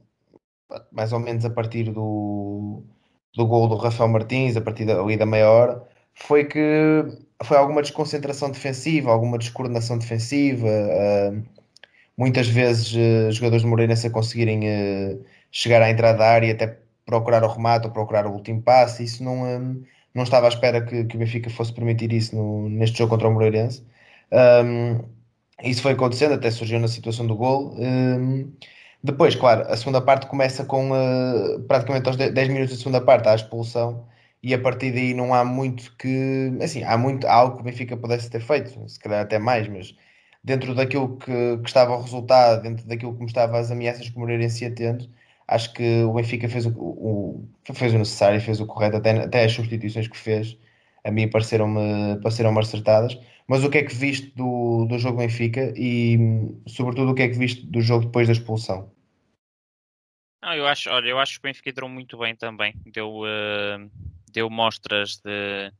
mais 0.92 1.12
ou 1.12 1.21
menos 1.21 1.44
a 1.44 1.50
partir 1.50 1.92
do 1.92 2.83
do 3.37 3.47
gol 3.47 3.68
do 3.68 3.76
Rafael 3.76 4.09
Martins, 4.09 4.56
a 4.56 4.61
partir 4.61 4.90
ali 4.90 5.16
da 5.16 5.26
meia 5.26 5.50
hora, 5.50 5.83
foi 6.14 6.44
que 6.44 7.04
foi 7.42 7.56
alguma 7.56 7.83
desconcentração 7.83 8.50
defensiva, 8.50 9.11
alguma 9.11 9.38
descoordenação 9.38 9.99
defensiva, 9.99 10.66
uh, 10.68 11.42
muitas 12.16 12.49
vezes 12.49 12.92
uh, 12.94 13.33
jogadores 13.33 13.62
de 13.62 13.68
Moreirense 13.68 14.06
a 14.06 14.11
conseguirem 14.11 14.61
uh, 14.68 15.25
chegar 15.50 15.83
à 15.83 15.90
entrada 15.90 16.18
da 16.18 16.26
área 16.26 16.47
e 16.47 16.50
até 16.52 16.78
procurar 17.06 17.42
o 17.44 17.49
remate 17.49 17.87
ou 17.87 17.92
procurar 17.92 18.26
o 18.26 18.33
último 18.33 18.62
passe, 18.62 19.04
isso 19.04 19.23
não, 19.23 19.85
não 20.14 20.23
estava 20.23 20.47
à 20.47 20.49
espera 20.49 20.80
que, 20.80 21.04
que 21.04 21.16
o 21.16 21.18
Benfica 21.18 21.50
fosse 21.50 21.73
permitir 21.73 22.12
isso 22.12 22.35
no, 22.35 22.68
neste 22.68 22.99
jogo 22.99 23.11
contra 23.11 23.28
o 23.28 23.33
Moreirense. 23.33 23.85
Um, 24.33 25.00
isso 25.62 25.83
foi 25.83 25.92
acontecendo, 25.92 26.35
até 26.35 26.50
surgiu 26.50 26.80
na 26.80 26.88
situação 26.88 27.26
do 27.26 27.37
gol. 27.37 27.75
Um, 27.78 28.52
depois, 29.02 29.35
claro, 29.35 29.62
a 29.68 29.76
segunda 29.76 30.00
parte 30.00 30.26
começa 30.26 30.64
com 30.64 30.90
uh, 30.90 31.61
praticamente 31.68 32.09
aos 32.09 32.16
10 32.16 32.49
minutos 32.49 32.71
da 32.75 32.78
segunda 32.78 33.00
parte, 33.00 33.28
a 33.28 33.35
expulsão, 33.35 34.06
e 34.44 34.52
a 34.52 34.58
partir 34.60 34.92
daí 34.92 35.14
não 35.14 35.32
há 35.34 35.44
muito 35.44 35.96
que. 35.96 36.52
Assim, 36.62 36.84
há 36.84 36.98
muito 36.98 37.26
há 37.26 37.32
algo 37.32 37.56
que 37.56 37.62
o 37.62 37.64
Benfica 37.64 37.96
pudesse 37.96 38.30
ter 38.30 38.40
feito, 38.40 38.88
se 38.88 39.00
calhar 39.00 39.22
até 39.22 39.38
mais, 39.38 39.66
mas 39.68 39.96
dentro 40.44 40.74
daquilo 40.74 41.16
que, 41.16 41.58
que 41.58 41.66
estava 41.66 41.96
o 41.96 42.02
resultado, 42.02 42.62
dentro 42.62 42.86
daquilo 42.86 43.16
que 43.16 43.24
estava 43.24 43.58
as 43.58 43.70
ameaças 43.70 44.10
que 44.10 44.16
o 44.16 44.20
Moreirense 44.20 44.64
ia 44.64 44.74
tendo, 44.74 45.08
acho 45.48 45.72
que 45.72 46.02
o 46.04 46.12
Benfica 46.12 46.46
fez 46.48 46.66
o, 46.66 46.70
o, 46.76 47.48
fez 47.72 47.94
o 47.94 47.98
necessário, 47.98 48.40
fez 48.40 48.60
o 48.60 48.66
correto, 48.66 48.98
até, 48.98 49.12
até 49.12 49.44
as 49.44 49.52
substituições 49.52 50.08
que 50.08 50.16
fez, 50.16 50.58
a 51.02 51.10
mim 51.10 51.28
pareceram-me 51.28 52.20
pareceram 52.20 52.58
acertadas. 52.58 53.18
Mas 53.46 53.64
o 53.64 53.70
que 53.70 53.78
é 53.78 53.82
que 53.82 53.94
viste 53.94 54.34
do, 54.36 54.86
do 54.86 54.98
jogo 54.98 55.18
Benfica 55.18 55.72
e, 55.76 56.18
sobretudo, 56.66 57.12
o 57.12 57.14
que 57.14 57.22
é 57.22 57.28
que 57.28 57.38
viste 57.38 57.66
do 57.66 57.80
jogo 57.80 58.06
depois 58.06 58.26
da 58.26 58.32
expulsão? 58.32 58.90
Não, 60.42 60.54
eu 60.54 60.66
acho, 60.66 60.90
olha, 60.90 61.08
eu 61.08 61.18
acho 61.18 61.34
que 61.34 61.38
o 61.40 61.48
Benfica 61.48 61.70
entrou 61.70 61.88
muito 61.88 62.18
bem 62.18 62.34
também. 62.36 62.74
Deu, 62.86 63.20
uh, 63.20 63.90
deu 64.34 64.50
mostras 64.50 65.18
de, 65.24 65.72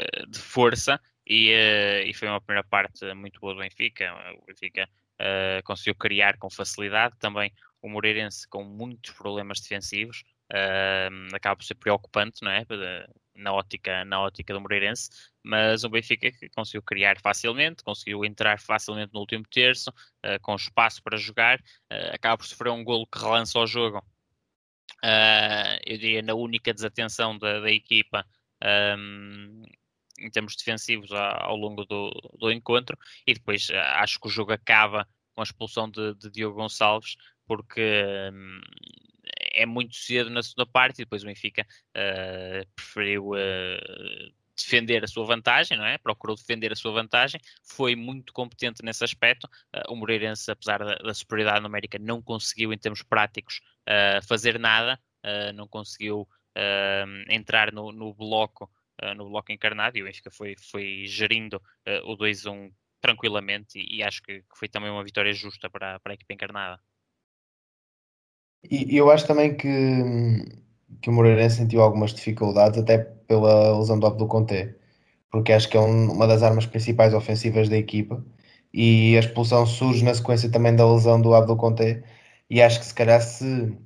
uh, 0.00 0.30
de 0.30 0.38
força 0.38 1.00
e, 1.26 1.52
uh, 1.52 2.08
e 2.08 2.14
foi 2.14 2.26
uma 2.28 2.40
primeira 2.40 2.66
parte 2.66 3.04
muito 3.14 3.38
boa 3.38 3.54
do 3.54 3.60
Benfica. 3.60 4.12
O 4.40 4.46
Benfica 4.46 4.88
conseguiu 5.64 5.96
criar 5.96 6.38
com 6.38 6.48
facilidade. 6.48 7.16
Também 7.18 7.52
o 7.82 7.88
Moreirense 7.88 8.48
com 8.48 8.62
muitos 8.62 9.12
problemas 9.14 9.60
defensivos. 9.60 10.22
acaba 11.34 11.56
por 11.56 11.64
ser 11.64 11.74
preocupante, 11.74 12.40
não 12.42 12.52
é? 12.52 12.64
Na 13.34 13.52
ótica, 13.52 14.04
na 14.04 14.20
ótica 14.20 14.54
do 14.54 14.60
Moreirense, 14.60 15.10
mas 15.48 15.82
o 15.82 15.88
Benfica 15.88 16.30
conseguiu 16.54 16.82
criar 16.82 17.18
facilmente, 17.20 17.82
conseguiu 17.82 18.22
entrar 18.24 18.60
facilmente 18.60 19.14
no 19.14 19.20
último 19.20 19.44
terço, 19.50 19.88
uh, 19.90 20.38
com 20.42 20.54
espaço 20.54 21.02
para 21.02 21.16
jogar, 21.16 21.58
uh, 21.58 22.14
acaba 22.14 22.36
por 22.36 22.46
sofrer 22.46 22.70
um 22.70 22.84
golo 22.84 23.06
que 23.06 23.18
relança 23.18 23.58
o 23.58 23.66
jogo. 23.66 24.04
Uh, 25.04 25.78
eu 25.86 25.96
diria 25.96 26.22
na 26.22 26.34
única 26.34 26.74
desatenção 26.74 27.38
da, 27.38 27.60
da 27.60 27.70
equipa 27.70 28.26
um, 28.98 29.62
em 30.18 30.30
termos 30.30 30.56
defensivos 30.56 31.12
ao, 31.12 31.56
longo 31.56 31.84
do, 31.84 32.10
do, 32.38 32.50
encontro, 32.50 32.98
e 33.26 33.34
depois 33.34 33.68
acho 33.70 34.18
que 34.18 34.26
o 34.26 34.30
jogo 34.30 34.52
acaba 34.52 35.06
com 35.34 35.40
a 35.40 35.44
expulsão 35.44 35.88
de, 35.88 36.14
de 36.14 36.30
Diogo 36.30 36.56
Gonçalves, 36.56 37.16
porque 37.46 38.04
um, 38.32 38.60
é 39.54 39.64
muito 39.64 39.94
cedo 39.94 40.30
na 40.30 40.42
segunda 40.42 40.66
parte 40.66 40.96
e 40.96 41.04
depois 41.04 41.22
o 41.22 41.26
Benfica 41.26 41.64
preferiu 42.74 43.30
defender 44.58 45.04
a 45.04 45.08
sua 45.08 45.24
vantagem, 45.24 45.76
não 45.76 45.84
é? 45.84 45.98
Procurou 45.98 46.36
defender 46.36 46.72
a 46.72 46.76
sua 46.76 46.92
vantagem, 46.92 47.40
foi 47.62 47.94
muito 47.94 48.32
competente 48.32 48.84
nesse 48.84 49.04
aspecto. 49.04 49.48
Uh, 49.74 49.92
o 49.92 49.96
Moreirense, 49.96 50.50
apesar 50.50 50.78
da, 50.78 50.96
da, 50.96 51.14
superioridade 51.14 51.62
numérica, 51.62 51.98
não 51.98 52.20
conseguiu, 52.20 52.72
em 52.72 52.78
termos 52.78 53.02
práticos, 53.02 53.60
uh, 53.88 54.26
fazer 54.26 54.58
nada, 54.58 55.00
uh, 55.24 55.52
não 55.54 55.66
conseguiu 55.66 56.28
entrar 57.28 57.72
no, 57.72 57.92
no 57.92 58.12
bloco. 58.12 58.68
no 59.16 59.28
bloco 59.28 59.52
encarnado 59.52 59.96
e 59.96 60.02
o 60.02 60.06
Benfica 60.06 60.28
foi, 60.28 60.56
foi 60.58 61.04
gerindo 61.06 61.62
o 62.02 62.16
2-1 62.16 62.72
tranquilamente 63.00 63.78
e, 63.78 63.98
e 63.98 64.02
acho 64.02 64.20
que, 64.20 64.40
que, 64.40 64.58
foi 64.58 64.68
também 64.68 64.90
uma 64.90 65.04
vitória 65.04 65.32
justa 65.32 65.70
para, 65.70 66.00
para 66.00 66.12
a 66.12 66.14
equipa 66.14 66.34
encarnada. 66.34 66.82
E 68.68 68.96
eu 68.96 69.08
acho 69.08 69.24
também 69.24 69.56
que, 69.56 69.68
que 71.00 71.10
o 71.10 71.12
Moreirense 71.12 71.56
sentiu 71.56 71.82
algumas 71.82 72.12
dificuldades, 72.14 72.78
até 72.78 72.98
pela 72.98 73.78
lesão 73.78 73.98
do 73.98 74.06
Abdul 74.06 74.28
Conté, 74.28 74.74
porque 75.30 75.52
acho 75.52 75.68
que 75.68 75.76
é 75.76 75.80
um, 75.80 76.12
uma 76.12 76.26
das 76.26 76.42
armas 76.42 76.66
principais 76.66 77.14
ofensivas 77.14 77.68
da 77.68 77.76
equipa. 77.76 78.24
E 78.72 79.16
a 79.16 79.20
expulsão 79.20 79.66
surge 79.66 80.04
na 80.04 80.14
sequência 80.14 80.50
também 80.50 80.74
da 80.76 80.90
lesão 80.90 81.20
do 81.20 81.34
Abdul 81.34 81.56
Conté. 81.56 82.02
E 82.50 82.62
acho 82.62 82.80
que 82.80 82.86
se 82.86 82.94
calhar 82.94 83.20
se 83.22 83.76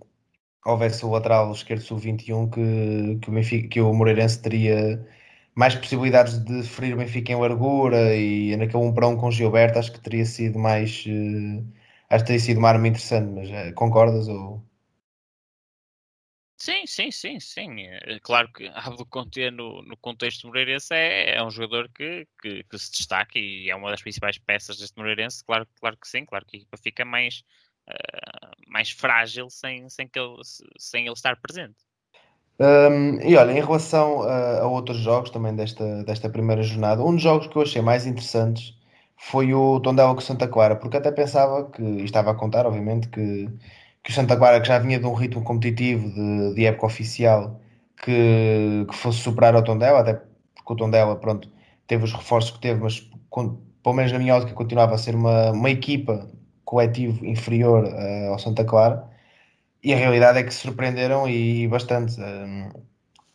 houvesse 0.65 1.05
o 1.05 1.11
lateral 1.11 1.53
esquerdo 1.53 1.83
sub-21 1.83 2.51
que, 2.51 3.19
que, 3.21 3.31
o 3.31 3.33
Benfica, 3.33 3.69
que 3.69 3.81
o 3.81 3.93
Moreirense 3.93 4.41
teria 4.41 5.05
mais 5.55 5.75
possibilidades 5.75 6.39
de 6.39 6.63
ferir 6.63 6.95
o 6.95 6.99
Benfica 6.99 7.33
em 7.33 7.37
largura 7.37 8.15
e 8.17 8.57
naquele 8.57 8.85
1 8.85 8.95
para 8.95 9.09
1 9.09 9.17
com 9.17 9.31
Gilberto 9.31 9.79
acho 9.79 9.93
que 9.93 10.01
teria 10.01 10.25
sido 10.25 10.59
mais 10.59 11.05
uh, 11.07 11.65
acho 12.11 12.25
que 12.25 12.27
teria 12.29 12.41
sido 12.41 12.59
uma 12.59 12.69
arma 12.71 12.89
interessante, 12.89 13.31
mas 13.33 13.49
uh, 13.51 13.75
concordas 13.75 14.29
ou 14.29 14.63
Sim, 16.63 16.87
sim, 16.87 17.11
sim, 17.11 17.41
sim. 17.41 17.81
É 17.89 18.21
claro 18.21 18.49
que 18.53 18.71
Abdo 18.73 19.05
Conte 19.05 19.51
no, 19.51 19.83
no 19.83 19.97
contexto 19.97 20.47
moreirense 20.47 20.95
é, 20.95 21.35
é 21.35 21.43
um 21.43 21.51
jogador 21.51 21.89
que, 21.93 22.25
que, 22.41 22.63
que, 22.63 22.79
se 22.79 22.93
destaca 22.93 23.37
e 23.37 23.69
é 23.69 23.75
uma 23.75 23.91
das 23.91 24.01
principais 24.01 24.39
peças 24.39 24.79
deste 24.79 24.97
moreirense. 24.97 25.45
Claro, 25.45 25.67
claro 25.81 25.97
que 25.97 26.07
sim, 26.07 26.25
claro 26.25 26.47
que 26.47 26.57
a 26.57 26.61
equipa 26.61 26.77
fica 26.77 27.05
mais, 27.05 27.43
uh, 27.91 28.53
mais 28.69 28.93
frágil 28.93 29.51
sem, 29.51 29.89
sem, 29.89 30.07
que 30.07 30.17
ele, 30.17 30.37
sem 30.79 31.05
ele 31.05 31.15
estar 31.15 31.35
presente. 31.35 31.75
Um, 32.61 33.21
e 33.29 33.35
olha, 33.37 33.51
em 33.51 33.61
relação 33.61 34.23
a, 34.23 34.61
a, 34.61 34.67
outros 34.69 34.99
jogos 34.99 35.31
também 35.31 35.57
desta, 35.57 36.05
desta 36.05 36.31
primeira 36.31 36.63
jornada, 36.63 37.03
um 37.03 37.13
dos 37.13 37.25
jogos 37.25 37.49
que 37.49 37.57
eu 37.57 37.63
achei 37.63 37.83
mais 37.83 38.07
interessantes 38.07 38.73
foi 39.17 39.53
o 39.53 39.81
Tondela 39.81 40.15
com 40.15 40.21
Santa 40.21 40.47
Clara, 40.47 40.77
porque 40.77 40.97
até 40.97 41.11
pensava 41.11 41.69
que, 41.73 41.83
e 41.83 42.05
estava 42.05 42.31
a 42.31 42.35
contar, 42.37 42.67
obviamente, 42.67 43.09
que 43.09 43.49
que 44.03 44.11
o 44.11 44.15
Santa 44.15 44.37
Clara, 44.37 44.61
que 44.61 44.69
já 44.69 44.79
vinha 44.79 44.99
de 44.99 45.07
um 45.07 45.15
ritmo 45.15 45.43
competitivo 45.45 46.09
de, 46.11 46.55
de 46.55 46.67
época 46.67 46.87
oficial, 46.87 47.61
que, 48.03 48.85
que 48.89 48.95
fosse 48.97 49.19
superar 49.21 49.55
o 49.55 49.63
Tondela, 49.63 50.01
até 50.01 50.15
porque 50.55 50.73
o 50.73 50.77
Tondela, 50.77 51.17
pronto, 51.17 51.49
teve 51.87 52.05
os 52.05 52.13
reforços 52.13 52.51
que 52.53 52.61
teve, 52.61 52.81
mas 52.81 53.09
com, 53.31 53.57
pelo 53.83 53.95
menos 53.95 54.13
na 54.13 54.19
minha 54.19 54.37
ótica 54.37 54.53
continuava 54.55 54.95
a 54.95 54.99
ser 54.99 55.15
uma, 55.15 55.53
uma 55.53 55.71
equipa 55.71 56.29
coletivo 56.65 57.25
inferior 57.25 57.85
uh, 57.85 58.33
ao 58.33 58.39
Santa 58.39 58.65
Clara. 58.65 59.09
E 59.83 59.93
a 59.93 59.97
realidade 59.97 60.39
é 60.39 60.43
que 60.45 60.55
se 60.55 60.61
surpreenderam 60.61 61.29
e, 61.29 61.65
e 61.65 61.69
bastante. 61.69 62.21
Uh, 62.21 62.83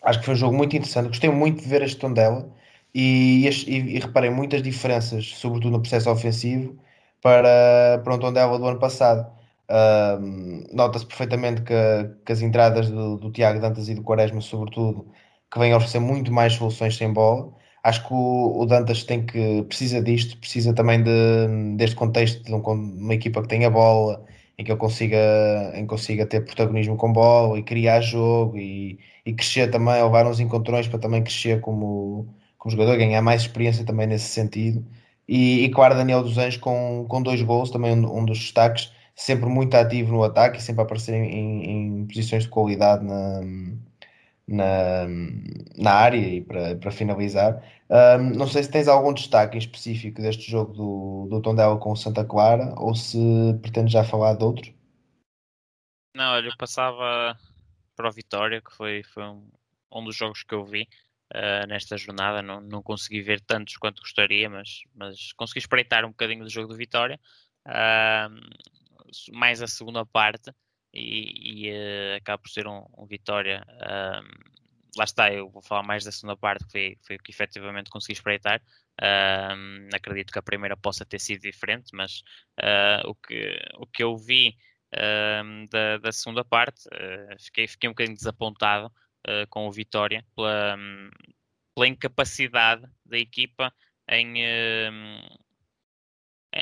acho 0.04 0.20
que 0.20 0.26
foi 0.26 0.34
um 0.36 0.38
jogo 0.38 0.56
muito 0.56 0.76
interessante. 0.76 1.10
Gostei 1.10 1.30
muito 1.30 1.62
de 1.62 1.70
ver 1.70 1.82
este 1.82 1.98
Tondela 1.98 2.50
e, 2.94 3.48
e, 3.68 3.78
e 3.96 4.00
reparei 4.00 4.30
muitas 4.30 4.62
diferenças, 4.64 5.28
sobretudo 5.36 5.72
no 5.72 5.82
processo 5.82 6.10
ofensivo, 6.10 6.78
para, 7.22 8.02
para 8.04 8.16
o 8.16 8.20
Tondela 8.20 8.58
do 8.58 8.68
ano 8.68 8.80
passado 8.80 9.28
Nota-se 10.74 11.06
perfeitamente 11.06 11.62
que, 11.62 11.74
que, 12.26 12.32
as 12.32 12.42
entradas 12.42 12.90
do, 12.90 13.18
do, 13.18 13.32
Tiago 13.32 13.60
Dantas 13.60 13.90
e 13.90 13.96
do 13.96 14.04
Quaresma, 14.04 14.40
sobretudo, 14.42 15.12
que 15.52 15.60
vêm 15.60 15.74
oferecer 15.74 16.00
muito 16.00 16.32
mais 16.32 16.54
soluções 16.54 16.96
sem 16.98 17.12
bola. 17.12 17.54
Acho 17.84 18.06
que 18.08 18.14
o, 18.14 18.62
o 18.62 18.66
Dantas 18.66 19.04
tem 19.04 19.26
que 19.26 19.64
precisa 19.64 20.02
disto, 20.02 20.38
precisa 20.40 20.74
também 20.74 21.04
de, 21.04 21.76
deste 21.78 21.96
contexto 21.96 22.44
de, 22.44 22.54
um, 22.54 22.60
uma 22.62 23.14
equipa 23.14 23.42
que 23.42 23.48
tenha 23.50 23.70
bola, 23.70 24.26
em 24.58 24.64
que 24.64 24.72
ele 24.72 24.80
consiga, 24.80 25.18
em 25.76 25.82
que 25.82 25.88
consiga 25.88 26.26
ter 26.26 26.42
protagonismo 26.46 26.98
com 26.98 27.12
bola 27.12 27.60
e 27.60 27.64
criar 27.64 28.02
jogo 28.02 28.58
e, 28.58 29.00
e 29.26 29.34
crescer 29.34 29.70
também, 29.70 30.02
levar 30.02 30.26
uns 30.28 30.40
encontrões 30.40 30.88
para 30.88 31.00
também 31.00 31.24
crescer 31.24 31.62
como, 31.62 32.34
como 32.58 32.72
jogador, 32.72 32.98
ganhar 32.98 33.22
mais 33.22 33.42
experiência 33.42 33.86
também 33.86 34.08
nesse 34.08 34.30
sentido. 34.30 34.86
E, 35.28 35.66
e 35.66 35.70
claro, 35.70 35.96
Daniel 35.96 36.24
dos 36.24 36.38
Anjos 36.38 36.58
com, 36.58 37.06
com 37.08 37.22
dois 37.22 37.42
gols, 37.42 37.70
também 37.72 37.94
um, 37.94 38.20
um 38.20 38.26
dos 38.26 38.40
destaques 38.40 38.92
sempre 39.18 39.50
muito 39.50 39.74
ativo 39.74 40.12
no 40.12 40.24
ataque 40.24 40.60
e 40.60 40.62
sempre 40.62 40.82
a 40.82 40.86
aparecer 40.86 41.16
em, 41.16 41.64
em 41.66 42.08
posições 42.08 42.44
de 42.44 42.50
qualidade 42.50 43.04
na, 43.04 43.42
na, 44.48 45.08
na 45.76 45.92
área 45.92 46.18
e 46.18 46.40
para, 46.42 46.76
para 46.76 46.92
finalizar. 46.92 47.62
Um, 47.90 48.38
não 48.38 48.48
sei 48.48 48.62
se 48.62 48.70
tens 48.70 48.88
algum 48.88 49.12
destaque 49.12 49.56
em 49.56 49.60
específico 49.60 50.22
deste 50.22 50.52
jogo 50.52 50.72
do, 50.72 51.28
do 51.32 51.42
Tondela 51.42 51.80
com 51.80 51.92
o 51.92 51.96
Santa 51.96 52.24
Clara 52.24 52.76
ou 52.78 52.94
se 52.94 53.18
pretendes 53.60 53.92
já 53.92 54.04
falar 54.04 54.36
de 54.36 54.44
outro. 54.44 54.72
Não, 56.16 56.34
olha, 56.34 56.48
eu 56.48 56.58
passava 56.58 57.36
para 57.96 58.10
o 58.10 58.12
Vitória, 58.12 58.62
que 58.62 58.72
foi, 58.72 59.02
foi 59.04 59.24
um, 59.24 59.50
um 59.92 60.04
dos 60.04 60.16
jogos 60.16 60.44
que 60.44 60.54
eu 60.54 60.64
vi 60.64 60.88
uh, 61.34 61.66
nesta 61.68 61.98
jornada. 61.98 62.44
Não, 62.44 62.62
não 62.62 62.84
consegui 62.84 63.24
ver 63.24 63.42
tantos 63.42 63.78
quanto 63.78 64.02
gostaria, 64.02 64.48
mas, 64.48 64.84
mas 64.94 65.32
consegui 65.34 65.60
espreitar 65.60 66.06
um 66.06 66.10
bocadinho 66.10 66.44
do 66.44 66.50
jogo 66.52 66.68
do 66.68 66.78
Vitória. 66.78 67.20
Uh, 67.66 68.76
mais 69.34 69.62
a 69.62 69.68
segunda 69.68 70.06
parte 70.06 70.52
e, 70.94 71.68
e 71.68 71.72
uh, 71.72 72.18
acaba 72.18 72.42
por 72.42 72.50
ser 72.50 72.68
um, 72.68 72.86
um 72.98 73.06
Vitória. 73.06 73.66
Um, 73.68 74.58
lá 74.98 75.04
está, 75.04 75.32
eu 75.32 75.50
vou 75.50 75.62
falar 75.62 75.84
mais 75.84 76.04
da 76.04 76.12
segunda 76.12 76.36
parte, 76.36 76.66
que 76.66 76.72
foi, 76.72 76.98
foi 77.06 77.16
o 77.18 77.20
que 77.20 77.32
efetivamente 77.32 77.90
consegui 77.90 78.14
espreitar. 78.14 78.62
Um, 79.02 79.90
acredito 79.94 80.34
que 80.34 80.40
a 80.40 80.44
primeira 80.44 80.76
possa 80.76 81.06
ter 81.06 81.20
sido 81.20 81.42
diferente, 81.42 81.92
mas 81.94 82.22
uh, 82.60 83.08
o, 83.08 83.16
que, 83.16 83.60
o 83.76 83.86
que 83.86 84.04
eu 84.04 84.18
vi 84.18 84.56
da, 85.70 85.98
da, 85.98 86.12
segunda 86.14 86.46
parte, 86.46 86.88
uh, 86.88 87.44
fiquei, 87.44 87.68
fiquei 87.68 87.90
um 87.90 87.92
bocadinho 87.92 88.18
desapontado 88.18 88.92
com 89.50 89.68
o 89.68 89.72
Vitória 89.74 90.26
pela, 90.34 90.78
pela 91.76 91.88
incapacidade 91.88 92.88
da 93.06 93.18
equipa 93.18 93.74
em, 94.10 94.38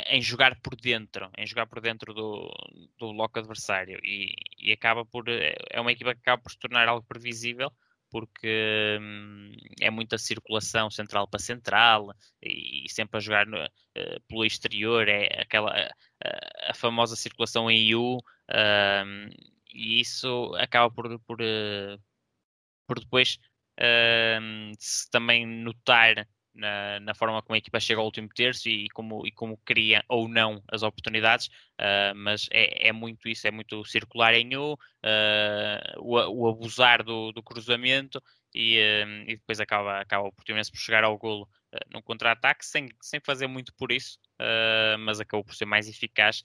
em 0.07 0.21
jogar 0.21 0.59
por 0.61 0.75
dentro, 0.75 1.29
em 1.37 1.45
jogar 1.45 1.67
por 1.67 1.81
dentro 1.81 2.13
do, 2.13 2.51
do 2.97 3.13
bloco 3.13 3.39
adversário. 3.39 3.99
E, 4.03 4.33
e, 4.59 4.71
acaba 4.71 5.05
por 5.05 5.25
é 5.29 5.79
uma 5.79 5.91
equipa 5.91 6.13
que 6.13 6.21
acaba 6.21 6.41
por 6.41 6.51
se 6.51 6.59
tornar 6.59 6.87
algo 6.87 7.05
previsível 7.05 7.71
porque 8.09 8.97
hum, 9.01 9.51
é 9.81 9.89
muita 9.89 10.17
circulação 10.17 10.89
central 10.89 11.27
para 11.27 11.39
central 11.39 12.15
e, 12.41 12.85
e 12.85 12.89
sempre 12.89 13.17
a 13.17 13.19
jogar 13.19 13.45
no, 13.45 13.57
uh, 13.57 14.21
pelo 14.27 14.45
exterior 14.45 15.07
é 15.09 15.41
aquela 15.41 15.71
a, 16.23 16.71
a 16.71 16.73
famosa 16.73 17.15
circulação 17.15 17.69
em 17.69 17.93
U 17.95 18.17
uh, 18.17 19.45
e 19.73 19.99
isso 19.99 20.53
acaba 20.55 20.89
por 20.93 21.19
por, 21.21 21.41
uh, 21.41 22.01
por 22.87 22.99
depois 22.99 23.37
se 24.79 25.09
também 25.11 25.45
notar 25.45 26.25
na, 26.55 26.99
na, 27.01 27.13
forma 27.13 27.41
como 27.41 27.55
a 27.55 27.57
equipa 27.57 27.79
chega 27.79 27.99
ao 27.99 28.05
último 28.05 28.29
terço 28.29 28.69
e, 28.69 28.89
como, 28.89 29.25
e 29.27 29.31
como 29.31 29.57
cria 29.57 30.03
ou 30.07 30.27
não 30.27 30.63
as 30.71 30.83
oportunidades, 30.83 31.47
uh, 31.47 32.15
mas 32.15 32.47
é, 32.51 32.87
é, 32.87 32.91
muito 32.91 33.27
isso, 33.27 33.47
é 33.47 33.51
muito 33.51 33.83
circular 33.85 34.33
em 34.33 34.55
U, 34.55 34.73
uh, 34.73 34.77
o, 35.97 36.15
o, 36.15 36.49
abusar 36.49 37.03
do, 37.03 37.31
do 37.31 37.43
cruzamento 37.43 38.23
e, 38.53 38.79
uh, 38.79 39.29
e, 39.29 39.35
depois 39.35 39.59
acaba, 39.59 39.99
acaba 39.99 40.27
o 40.27 40.31
Portimonense 40.31 40.71
por 40.71 40.79
chegar 40.79 41.03
ao 41.03 41.17
golo 41.17 41.47
num 41.93 42.01
contra-ataque 42.01 42.65
sem, 42.65 42.87
sem 43.01 43.19
fazer 43.19 43.47
muito 43.47 43.73
por 43.75 43.91
isso, 43.91 44.17
mas 44.97 45.19
acabou 45.19 45.43
por 45.43 45.53
ser 45.53 45.65
mais 45.65 45.89
eficaz. 45.89 46.41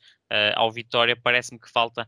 ao 0.56 0.72
Vitória 0.72 1.14
parece-me 1.14 1.60
que 1.60 1.70
falta 1.70 2.04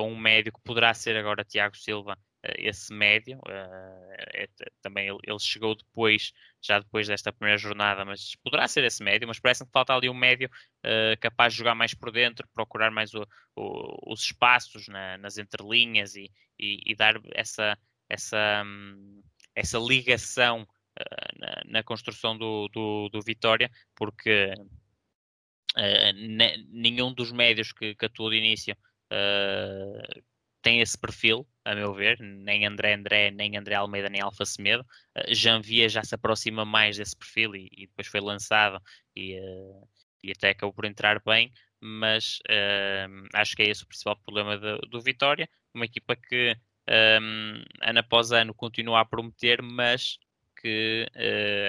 um 0.00 0.16
médio 0.16 0.52
que 0.52 0.60
poderá 0.62 0.94
ser 0.94 1.16
agora 1.16 1.44
Tiago 1.44 1.76
Silva, 1.76 2.16
esse 2.58 2.92
médio. 2.92 3.40
É, 3.48 4.48
também 4.80 5.08
ele, 5.08 5.18
ele 5.24 5.38
chegou 5.38 5.74
depois 5.74 6.32
já 6.62 6.78
depois 6.78 7.08
desta 7.08 7.32
primeira 7.32 7.58
jornada, 7.58 8.04
mas 8.04 8.36
poderá 8.36 8.68
ser 8.68 8.84
esse 8.84 9.02
médio, 9.02 9.26
mas 9.26 9.40
parece-me 9.40 9.66
que 9.66 9.72
falta 9.72 9.92
ali 9.92 10.08
um 10.08 10.14
médio 10.14 10.48
uh, 10.48 11.18
capaz 11.20 11.52
de 11.52 11.58
jogar 11.58 11.74
mais 11.74 11.92
por 11.92 12.12
dentro, 12.12 12.48
procurar 12.54 12.90
mais 12.90 13.12
o, 13.14 13.26
o, 13.56 14.12
os 14.12 14.22
espaços 14.22 14.86
na, 14.86 15.18
nas 15.18 15.38
entrelinhas 15.38 16.14
e, 16.14 16.30
e, 16.58 16.80
e, 16.86 16.94
dar 16.94 17.20
essa, 17.34 17.76
essa, 18.08 18.62
um, 18.64 19.22
essa 19.56 19.76
ligação 19.78 20.62
uh, 20.62 21.38
na, 21.40 21.62
na, 21.66 21.82
construção 21.82 22.38
do, 22.38 22.68
do, 22.68 23.08
do 23.08 23.20
Vitória, 23.22 23.68
porque 23.96 24.54
uh, 25.76 26.12
nenhum 26.68 27.12
dos 27.12 27.32
médios 27.32 27.72
que, 27.72 27.96
que 27.96 28.06
atuou 28.06 28.30
de 28.30 28.36
início 28.36 28.76
tem 30.62 30.80
esse 30.80 30.96
perfil, 30.96 31.46
a 31.64 31.74
meu 31.74 31.94
ver, 31.94 32.18
nem 32.20 32.66
André 32.66 32.94
André, 32.94 33.30
nem 33.30 33.56
André 33.56 33.74
Almeida, 33.74 34.08
nem 34.08 34.20
Alfa 34.20 34.44
Semedo. 34.44 34.84
Uh, 35.16 35.34
já 35.88 36.02
se 36.02 36.14
aproxima 36.14 36.64
mais 36.64 36.96
desse 36.96 37.16
perfil 37.16 37.54
e, 37.54 37.68
e 37.72 37.86
depois 37.86 38.08
foi 38.08 38.20
lançado 38.20 38.82
e, 39.14 39.38
uh, 39.38 39.88
e, 40.22 40.32
até 40.32 40.50
acabou 40.50 40.72
por 40.72 40.84
entrar 40.84 41.20
bem, 41.24 41.52
mas 41.80 42.40
uh, 42.50 43.28
acho 43.34 43.54
que 43.56 43.62
é 43.62 43.68
esse 43.68 43.84
o 43.84 43.86
principal 43.86 44.16
problema 44.16 44.58
do, 44.58 44.78
do 44.88 45.00
Vitória, 45.00 45.48
uma 45.74 45.84
equipa 45.84 46.16
que 46.16 46.56
um, 47.20 47.62
ano 47.80 47.98
após 48.00 48.32
ano 48.32 48.52
continua 48.54 49.00
a 49.00 49.04
prometer, 49.04 49.62
mas 49.62 50.18
que 50.60 51.06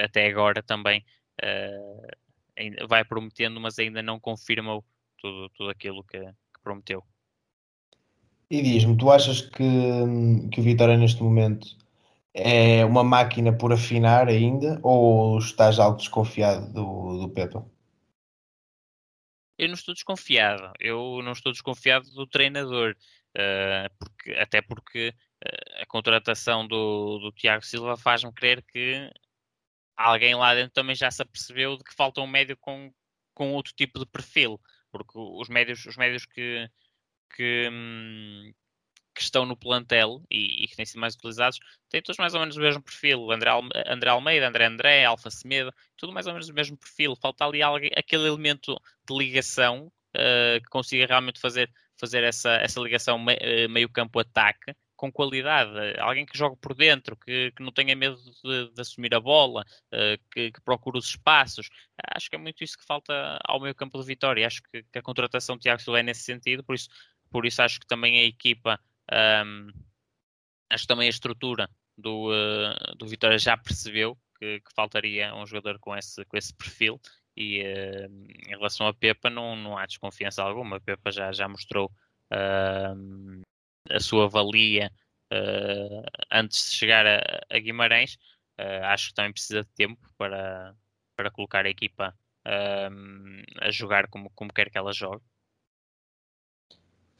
até 0.03 0.27
agora 0.27 0.61
também 0.61 1.03
vai 2.87 3.03
prometendo, 3.03 3.59
mas 3.59 3.79
ainda 3.79 4.03
não 4.03 4.19
confirmou 4.19 4.85
tudo, 5.17 5.49
tudo 5.49 5.69
aquilo 5.69 6.03
que, 6.03 6.19
que 6.19 6.61
prometeu. 6.63 7.03
E 8.53 8.61
diz-me, 8.61 8.95
tu 8.95 9.09
achas 9.09 9.41
que, 9.41 9.63
que 10.51 10.59
o 10.59 10.63
Vitória 10.63 10.95
neste 10.95 11.23
momento 11.23 11.75
é 12.35 12.85
uma 12.85 13.03
máquina 13.03 13.51
por 13.51 13.73
afinar 13.73 14.27
ainda 14.27 14.79
ou 14.83 15.39
estás 15.39 15.79
algo 15.79 15.97
desconfiado 15.97 16.71
do, 16.71 17.17
do 17.17 17.29
Pepa? 17.33 17.65
Eu 19.57 19.69
não 19.69 19.73
estou 19.73 19.95
desconfiado. 19.95 20.71
Eu 20.79 21.19
não 21.23 21.31
estou 21.31 21.51
desconfiado 21.51 22.11
do 22.11 22.27
treinador. 22.27 22.95
Uh, 23.35 23.89
porque, 23.97 24.31
até 24.33 24.61
porque 24.61 25.09
uh, 25.09 25.81
a 25.81 25.85
contratação 25.87 26.67
do, 26.67 27.17
do 27.17 27.31
Tiago 27.31 27.65
Silva 27.65 27.97
faz-me 27.97 28.31
crer 28.31 28.63
que 28.71 29.09
alguém 29.97 30.35
lá 30.35 30.53
dentro 30.53 30.73
também 30.73 30.95
já 30.95 31.09
se 31.09 31.23
apercebeu 31.23 31.75
de 31.75 31.83
que 31.83 31.95
falta 31.95 32.21
um 32.21 32.27
médio 32.27 32.55
com, 32.57 32.93
com 33.33 33.53
outro 33.53 33.73
tipo 33.75 33.97
de 33.97 34.05
perfil. 34.05 34.61
Porque 34.91 35.17
os 35.17 35.49
médios, 35.49 35.87
os 35.87 35.97
médios 35.97 36.27
que, 36.27 36.69
que, 37.33 37.69
hum, 37.71 38.51
que 39.13 39.21
estão 39.21 39.45
no 39.45 39.55
plantel 39.55 40.23
e, 40.29 40.63
e, 40.63 40.67
que 40.67 40.75
têm 40.75 40.85
sido 40.85 40.99
mais 40.99 41.15
utilizados 41.15 41.59
têm 41.89 42.01
todos 42.01 42.17
mais 42.17 42.33
ou 42.33 42.39
menos 42.39 42.57
o 42.57 42.59
mesmo 42.59 42.81
perfil. 42.81 43.31
André, 43.31 43.51
André 43.87 44.09
Almeida, 44.09 44.47
André 44.47 44.65
André, 44.65 45.05
Alfa 45.05 45.29
Semedo, 45.29 45.73
tudo 45.95 46.13
mais 46.13 46.25
ou 46.27 46.33
menos 46.33 46.49
o 46.49 46.53
mesmo 46.53 46.77
perfil. 46.77 47.15
Falta 47.15 47.45
ali 47.45 47.61
alguém, 47.61 47.91
aquele 47.95 48.27
elemento 48.27 48.79
de 49.07 49.17
ligação 49.17 49.91
uh, 50.15 50.61
que 50.61 50.69
consiga 50.69 51.05
realmente 51.05 51.39
fazer, 51.39 51.71
fazer 51.99 52.23
essa, 52.23 52.53
essa 52.55 52.79
ligação 52.79 53.19
me, 53.19 53.33
uh, 53.33 53.69
meio 53.69 53.89
campo-ataque 53.89 54.73
com 54.95 55.11
qualidade, 55.11 55.99
alguém 55.99 56.25
que 56.25 56.37
jogue 56.37 56.55
por 56.61 56.73
dentro, 56.73 57.17
que, 57.17 57.51
que 57.51 57.61
não 57.61 57.73
tenha 57.73 57.93
medo 57.93 58.15
de, 58.41 58.73
de 58.73 58.81
assumir 58.81 59.13
a 59.13 59.19
bola, 59.19 59.65
uh, 59.93 60.17
que, 60.31 60.49
que, 60.49 60.61
procure 60.61 60.97
os 60.97 61.07
espaços. 61.07 61.67
Acho 62.15 62.29
que 62.29 62.37
é 62.37 62.39
muito 62.39 62.63
isso 62.63 62.77
que 62.77 62.85
falta 62.85 63.37
ao 63.43 63.59
meio 63.59 63.75
campo 63.75 63.99
de 63.99 64.05
Vitória. 64.05 64.47
Acho 64.47 64.61
que, 64.63 64.81
que 64.81 64.99
a 64.99 65.01
contratação 65.01 65.57
de 65.57 65.63
Tiago 65.63 65.81
Silva 65.81 65.99
é 65.99 66.03
nesse 66.03 66.21
sentido, 66.21 66.63
por 66.63 66.73
isso 66.73 66.87
por 67.33 67.47
isso 67.47 67.63
acho 67.63 67.79
que 67.79 67.87
também 67.87 68.19
a 68.19 68.23
equipa, 68.25 68.79
um, 69.43 69.71
acho 70.69 70.83
que 70.83 70.87
também 70.87 71.07
a 71.07 71.09
estrutura 71.09 71.67
do, 71.97 72.29
uh, 72.29 72.95
do 72.95 73.07
Vitória 73.07 73.39
já 73.39 73.57
percebeu 73.57 74.15
que, 74.37 74.59
que, 74.59 74.73
faltaria 74.75 75.33
um 75.33 75.43
jogador 75.43 75.79
com 75.79 75.97
esse, 75.97 76.23
com 76.25 76.37
esse 76.37 76.53
perfil 76.53 77.01
e 77.35 77.63
uh, 77.63 78.05
em 78.47 78.49
relação 78.49 78.85
a 78.85 78.93
Pepa 78.93 79.31
não, 79.31 79.55
não 79.55 79.75
há 79.75 79.87
desconfiança 79.87 80.43
alguma, 80.43 80.77
a 80.77 80.79
Pepa 80.79 81.11
já, 81.11 81.31
já 81.31 81.49
mostrou 81.49 81.91
uh, 82.31 83.41
a 83.89 83.99
sua 83.99 84.29
valia 84.29 84.91
uh, 85.33 86.05
antes 86.31 86.69
de 86.69 86.75
chegar 86.75 87.07
a, 87.07 87.19
a 87.49 87.59
Guimarães, 87.59 88.19
acho 88.83 89.07
que 89.09 89.15
também 89.15 89.33
precisa 89.33 89.63
de 89.63 89.69
tempo 89.69 90.07
para, 90.15 90.75
para 91.15 91.31
colocar 91.31 91.65
a 91.65 91.69
equipa 91.69 92.15
a 92.45 93.71
jogar 93.71 94.07
como, 94.07 94.29
como 94.35 94.53
quer 94.53 94.69
que 94.69 94.77
ela 94.77 94.93
jogue 94.93 95.23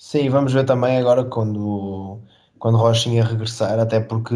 Sim, 0.06 0.30
vamos 0.30 0.52
ver 0.54 0.66
também 0.66 0.98
agora 0.98 1.24
quando, 1.24 2.22
quando 2.60 2.78
Rochinha 2.78 3.24
regressar, 3.24 3.80
até 3.80 4.02
porque 4.02 4.36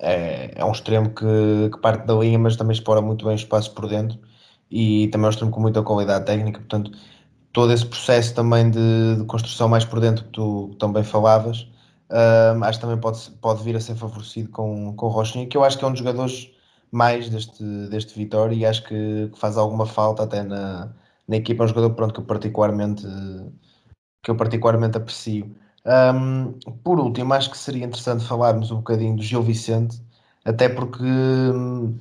é, 0.00 0.52
é 0.60 0.64
um 0.64 0.70
extremo 0.70 1.10
que, 1.12 1.24
que 1.72 1.78
parte 1.80 2.06
da 2.06 2.14
linha, 2.14 2.38
mas 2.38 2.54
também 2.56 2.72
explora 2.72 3.02
muito 3.02 3.24
bem 3.24 3.34
o 3.34 3.36
espaço 3.36 3.74
por 3.74 3.88
dentro 3.88 4.16
e 4.70 5.08
também 5.08 5.24
é 5.26 5.28
um 5.28 5.30
extremo 5.30 5.50
com 5.50 5.60
muita 5.60 5.82
qualidade 5.82 6.24
técnica, 6.24 6.60
portanto, 6.60 6.92
todo 7.52 7.72
esse 7.72 7.84
processo 7.86 8.34
também 8.34 8.70
de, 8.70 9.16
de 9.16 9.24
construção 9.26 9.68
mais 9.68 9.84
por 9.84 10.00
dentro 10.00 10.24
que 10.24 10.30
tu 10.30 10.74
também 10.78 11.02
falavas, 11.04 11.66
um, 12.56 12.64
acho 12.64 12.78
que 12.78 12.86
também 12.86 13.00
pode, 13.00 13.30
pode 13.40 13.62
vir 13.64 13.76
a 13.76 13.80
ser 13.80 13.96
favorecido 13.96 14.50
com, 14.50 14.94
com 14.96 15.08
Rochinha, 15.08 15.46
que 15.48 15.56
eu 15.56 15.64
acho 15.64 15.78
que 15.78 15.84
é 15.84 15.88
um 15.88 15.92
dos 15.92 16.00
jogadores 16.00 16.50
mais 16.92 17.28
deste, 17.28 17.64
deste 17.88 18.14
Vitória 18.18 18.54
e 18.54 18.64
acho 18.64 18.84
que, 18.84 19.30
que 19.32 19.38
faz 19.38 19.56
alguma 19.58 19.86
falta 19.86 20.22
até 20.24 20.42
na, 20.44 20.92
na 21.28 21.36
equipa, 21.36 21.64
é 21.64 21.66
um 21.66 21.68
jogador 21.68 21.90
pronto, 21.94 22.20
que 22.20 22.26
particularmente 22.26 23.06
que 24.22 24.30
eu 24.30 24.36
particularmente 24.36 24.96
aprecio. 24.96 25.54
Um, 25.84 26.52
por 26.84 27.00
último, 27.00 27.34
acho 27.34 27.50
que 27.50 27.58
seria 27.58 27.84
interessante 27.84 28.24
falarmos 28.24 28.70
um 28.70 28.76
bocadinho 28.76 29.16
do 29.16 29.22
Gil 29.22 29.42
Vicente, 29.42 30.00
até 30.44 30.68
porque 30.68 31.02
hum, 31.02 31.98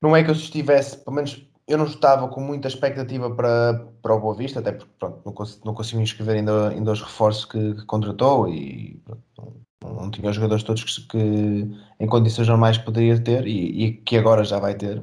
não 0.00 0.14
é 0.16 0.22
que 0.22 0.30
eu 0.30 0.34
estivesse, 0.34 0.98
pelo 0.98 1.16
menos 1.16 1.46
eu 1.66 1.78
não 1.78 1.86
estava 1.86 2.28
com 2.28 2.40
muita 2.40 2.68
expectativa 2.68 3.30
para, 3.34 3.86
para 4.02 4.14
o 4.14 4.20
Boa 4.20 4.34
Vista, 4.34 4.60
até 4.60 4.72
porque 4.72 4.92
pronto, 4.98 5.22
não, 5.24 5.32
consegui, 5.32 5.64
não 5.64 5.74
consegui 5.74 6.02
inscrever 6.02 6.36
ainda, 6.36 6.68
ainda 6.70 6.92
os 6.92 7.00
reforços 7.00 7.44
que, 7.46 7.74
que 7.74 7.86
contratou 7.86 8.48
e 8.48 9.00
pronto, 9.04 9.22
não, 9.82 9.94
não, 9.94 10.10
tinha 10.10 10.28
os 10.28 10.36
jogadores 10.36 10.64
todos 10.64 10.84
que, 10.84 11.08
que, 11.08 11.70
em 12.00 12.06
condições 12.06 12.48
normais 12.48 12.78
poderia 12.78 13.18
ter 13.18 13.46
e, 13.46 13.84
e, 13.84 13.92
que 13.94 14.16
agora 14.16 14.44
já 14.44 14.58
vai 14.58 14.74
ter. 14.74 15.02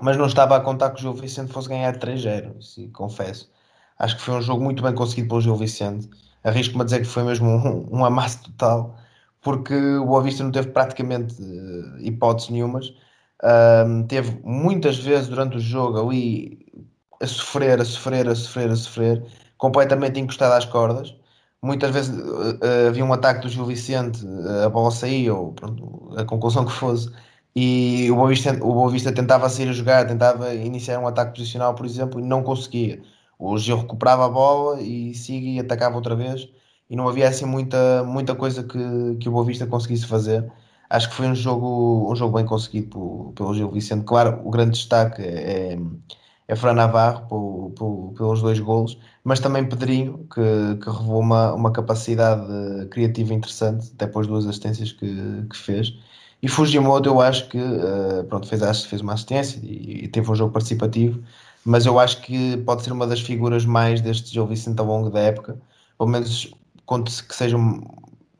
Mas 0.00 0.16
não 0.16 0.26
estava 0.26 0.56
a 0.56 0.60
contar 0.60 0.90
que 0.90 1.00
o 1.00 1.02
Gil 1.02 1.14
Vicente 1.14 1.52
fosse 1.52 1.68
ganhar 1.68 1.98
3-0, 1.98 2.92
confesso. 2.92 3.50
Acho 3.98 4.16
que 4.16 4.22
foi 4.22 4.34
um 4.34 4.42
jogo 4.42 4.62
muito 4.62 4.82
bem 4.82 4.94
conseguido 4.94 5.28
pelo 5.28 5.40
Gil 5.40 5.56
Vicente. 5.56 6.08
Arrisco-me 6.44 6.82
a 6.82 6.84
dizer 6.84 7.00
que 7.00 7.06
foi 7.06 7.24
mesmo 7.24 7.48
um, 7.48 7.98
um 7.98 8.04
amasso 8.04 8.42
total, 8.44 8.96
porque 9.42 9.74
o 9.74 10.06
Boa 10.06 10.22
Vista 10.22 10.44
não 10.44 10.52
teve 10.52 10.68
praticamente 10.68 11.34
uh, 11.42 11.98
hipóteses 12.00 12.50
nenhumas. 12.50 12.94
Um, 13.42 14.04
teve 14.04 14.40
muitas 14.44 14.98
vezes 14.98 15.28
durante 15.28 15.56
o 15.56 15.60
jogo 15.60 16.00
ali 16.00 16.66
a 17.20 17.26
sofrer, 17.26 17.80
a 17.80 17.84
sofrer, 17.84 18.28
a 18.28 18.34
sofrer, 18.34 18.70
a 18.70 18.76
sofrer, 18.76 19.24
completamente 19.56 20.20
encostado 20.20 20.52
às 20.52 20.64
cordas. 20.64 21.14
Muitas 21.60 21.90
vezes 21.90 22.16
uh, 22.16 22.52
uh, 22.52 22.88
havia 22.88 23.04
um 23.04 23.12
ataque 23.12 23.42
do 23.42 23.48
Gil 23.48 23.64
Vicente, 23.64 24.24
a 24.64 24.68
bola 24.68 24.90
saía, 24.92 25.34
ou 25.34 25.52
pronto, 25.52 26.14
a 26.16 26.24
conclusão 26.24 26.64
que 26.64 26.72
fosse, 26.72 27.10
e 27.54 28.08
o 28.12 28.14
Boa, 28.14 28.28
Vista, 28.28 28.52
o 28.62 29.12
tentava 29.12 29.48
sair 29.48 29.68
a 29.68 29.72
jogar, 29.72 30.06
tentava 30.06 30.54
iniciar 30.54 31.00
um 31.00 31.08
ataque 31.08 31.34
posicional, 31.34 31.74
por 31.74 31.84
exemplo, 31.84 32.20
e 32.20 32.22
não 32.22 32.42
conseguia 32.42 33.02
o 33.38 33.56
Gil 33.58 33.78
recuperava 33.78 34.26
a 34.26 34.28
bola 34.28 34.80
e 34.80 35.14
seguia 35.14 35.56
e 35.56 35.60
atacava 35.60 35.96
outra 35.96 36.16
vez 36.16 36.48
e 36.90 36.96
não 36.96 37.08
havia 37.08 37.28
assim 37.28 37.44
muita, 37.44 38.02
muita 38.04 38.34
coisa 38.34 38.62
que, 38.62 39.16
que 39.20 39.28
o 39.28 39.32
Boa 39.32 39.44
Vista 39.44 39.66
conseguisse 39.66 40.06
fazer. 40.06 40.50
Acho 40.90 41.10
que 41.10 41.16
foi 41.16 41.26
um 41.28 41.34
jogo, 41.34 42.10
um 42.10 42.16
jogo 42.16 42.36
bem 42.36 42.46
conseguido 42.46 42.88
pelo, 42.88 43.32
pelo 43.34 43.54
Gil 43.54 43.70
Vicente. 43.70 44.04
Claro, 44.04 44.40
o 44.44 44.50
grande 44.50 44.72
destaque 44.72 45.22
é, 45.22 45.78
é 46.48 46.56
Fran 46.56 46.72
Navarro 46.72 47.26
por, 47.28 47.72
por, 47.76 48.14
pelos 48.16 48.40
dois 48.40 48.58
golos, 48.58 48.98
mas 49.22 49.38
também 49.38 49.68
Pedrinho, 49.68 50.26
que, 50.34 50.76
que 50.82 50.90
revelou 50.90 51.20
uma, 51.20 51.52
uma 51.52 51.70
capacidade 51.72 52.46
criativa 52.90 53.34
interessante, 53.34 53.92
até 53.94 54.06
duas 54.06 54.46
assistências 54.46 54.92
que, 54.92 55.46
que 55.50 55.56
fez. 55.56 55.92
E 56.40 56.48
Fujimoto, 56.48 57.08
eu 57.08 57.20
acho 57.20 57.48
que 57.48 57.58
uh, 57.58 58.24
pronto, 58.28 58.46
fez, 58.48 58.84
fez 58.84 59.02
uma 59.02 59.14
assistência 59.14 59.60
e, 59.62 60.04
e 60.04 60.08
teve 60.08 60.30
um 60.30 60.34
jogo 60.34 60.52
participativo 60.52 61.22
mas 61.68 61.86
eu 61.86 61.98
acho 61.98 62.22
que 62.22 62.56
pode 62.58 62.82
ser 62.82 62.92
uma 62.92 63.06
das 63.06 63.20
figuras 63.20 63.64
mais 63.64 64.00
deste 64.00 64.32
Gil 64.32 64.46
Vicente 64.46 64.80
ao 64.80 64.86
longo 64.86 65.10
da 65.10 65.20
época, 65.20 65.60
pelo 65.96 66.10
menos 66.10 66.52
conto-se 66.86 67.22
que 67.22 67.34
seja 67.34 67.56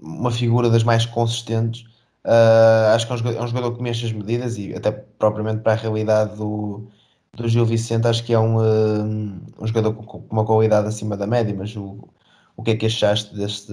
uma 0.01 0.31
figura 0.31 0.71
das 0.71 0.83
mais 0.85 1.07
consistentes 1.07 1.85
Uh, 2.29 2.95
acho 2.95 3.07
que 3.07 3.13
é 3.13 3.15
um, 3.15 3.19
jogador, 3.19 3.39
é 3.39 3.43
um 3.43 3.47
jogador 3.47 3.77
que 3.77 3.83
mexe 3.83 4.05
as 4.05 4.13
medidas 4.13 4.59
e 4.59 4.75
até 4.75 4.91
propriamente 4.91 5.63
para 5.63 5.73
a 5.73 5.77
realidade 5.77 6.37
do, 6.37 6.87
do 7.33 7.49
Gil 7.49 7.65
Vicente, 7.65 8.07
acho 8.07 8.23
que 8.23 8.35
é 8.35 8.39
um, 8.39 8.61
um, 8.61 9.41
um 9.59 9.67
jogador 9.67 9.95
com, 9.95 10.23
uma 10.31 10.45
qualidade 10.45 10.89
acima 10.89 11.17
da 11.17 11.27
média, 11.27 11.55
mas 11.57 11.75
o, 11.75 12.07
o 12.55 12.63
que 12.63 12.73
é 12.73 12.77
que 12.77 12.85
achaste 12.87 13.35
deste, 13.35 13.73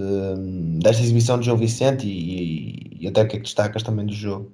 desta 0.80 1.02
exibição 1.02 1.36
do 1.36 1.44
Gil 1.44 1.56
Vicente 1.56 2.06
e, 2.06 2.98
e, 3.04 3.08
até 3.08 3.22
o 3.22 3.28
que 3.28 3.36
é 3.36 3.38
que 3.40 3.44
destacas 3.44 3.82
também 3.82 4.06
do 4.06 4.14
jogo? 4.14 4.50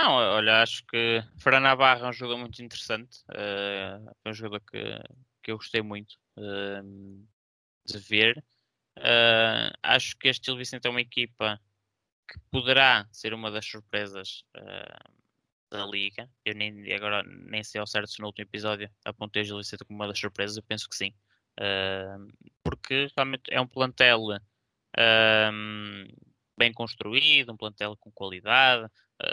Não, 0.00 0.12
olha, 0.12 0.62
acho 0.62 0.86
que 0.86 1.20
Fran 1.38 1.58
Navarro 1.58 2.06
é 2.06 2.08
um 2.10 2.12
jogador 2.12 2.38
muito 2.38 2.62
interessante, 2.62 3.18
uh, 3.30 4.14
é 4.24 4.30
um 4.30 4.32
jogador 4.32 4.60
que, 4.60 4.78
que 5.42 5.50
eu 5.50 5.56
gostei 5.56 5.82
muito 5.82 6.12
uh, 6.36 7.26
de 7.84 7.98
ver. 7.98 8.38
Uh, 8.96 9.74
acho 9.82 10.16
que 10.16 10.28
este 10.28 10.46
Gil 10.46 10.56
Vicente 10.56 10.86
é 10.86 10.90
uma 10.90 11.00
equipa 11.00 11.60
que 12.30 12.38
poderá 12.48 13.08
ser 13.10 13.34
uma 13.34 13.50
das 13.50 13.66
surpresas 13.66 14.44
da 15.68 15.84
liga. 15.84 16.30
Eu 16.44 16.54
nem, 16.54 16.92
agora 16.92 17.24
nem 17.24 17.64
sei 17.64 17.80
ao 17.80 17.86
certo 17.86 18.08
se 18.08 18.20
no 18.20 18.26
último 18.26 18.44
episódio 18.44 18.88
apontei 19.04 19.42
o 19.42 19.44
Gil 19.46 19.58
Vicente 19.58 19.84
como 19.84 19.98
uma 19.98 20.06
das 20.06 20.20
surpresas, 20.20 20.56
eu 20.56 20.62
penso 20.62 20.88
que 20.88 20.94
sim. 20.94 21.12
Porque 22.62 23.08
realmente 23.16 23.42
é 23.50 23.60
um 23.60 23.66
plantel 23.66 24.28
bem 26.56 26.72
construído, 26.72 27.52
um 27.52 27.56
plantel 27.56 27.96
com 27.96 28.12
qualidade, 28.12 28.88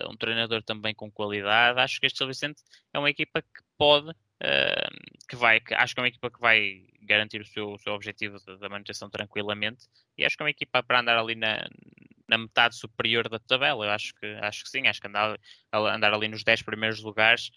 um 0.09 0.15
treinador 0.15 0.63
também 0.63 0.93
com 0.93 1.11
qualidade. 1.11 1.79
Acho 1.79 1.99
que 1.99 2.07
este 2.07 2.17
Gil 2.19 2.27
Vicente 2.27 2.61
é 2.93 2.99
uma 2.99 3.09
equipa 3.09 3.41
que 3.41 3.61
pode 3.77 4.13
que 5.29 5.35
vai, 5.35 5.61
que 5.61 5.73
acho 5.73 5.95
que 5.95 5.99
é 5.99 6.03
uma 6.03 6.09
equipa 6.09 6.29
que 6.29 6.39
vai 6.39 6.83
garantir 7.01 7.41
o 7.41 7.45
seu, 7.45 7.71
o 7.71 7.79
seu 7.79 7.93
objetivo 7.93 8.37
da 8.59 8.67
manutenção 8.67 9.09
tranquilamente 9.09 9.87
e 10.17 10.25
acho 10.25 10.35
que 10.35 10.43
é 10.43 10.45
uma 10.45 10.51
equipa 10.51 10.83
para 10.83 10.99
andar 10.99 11.17
ali 11.17 11.35
na, 11.35 11.65
na 12.27 12.37
metade 12.37 12.75
superior 12.75 13.29
da 13.29 13.39
tabela. 13.39 13.85
Eu 13.85 13.91
acho 13.91 14.13
que, 14.15 14.25
acho 14.41 14.63
que 14.63 14.69
sim, 14.69 14.87
acho 14.87 14.99
que 14.99 15.07
andar, 15.07 15.37
andar 15.71 16.13
ali 16.13 16.27
nos 16.27 16.43
10 16.43 16.63
primeiros 16.63 17.01
lugares 17.01 17.51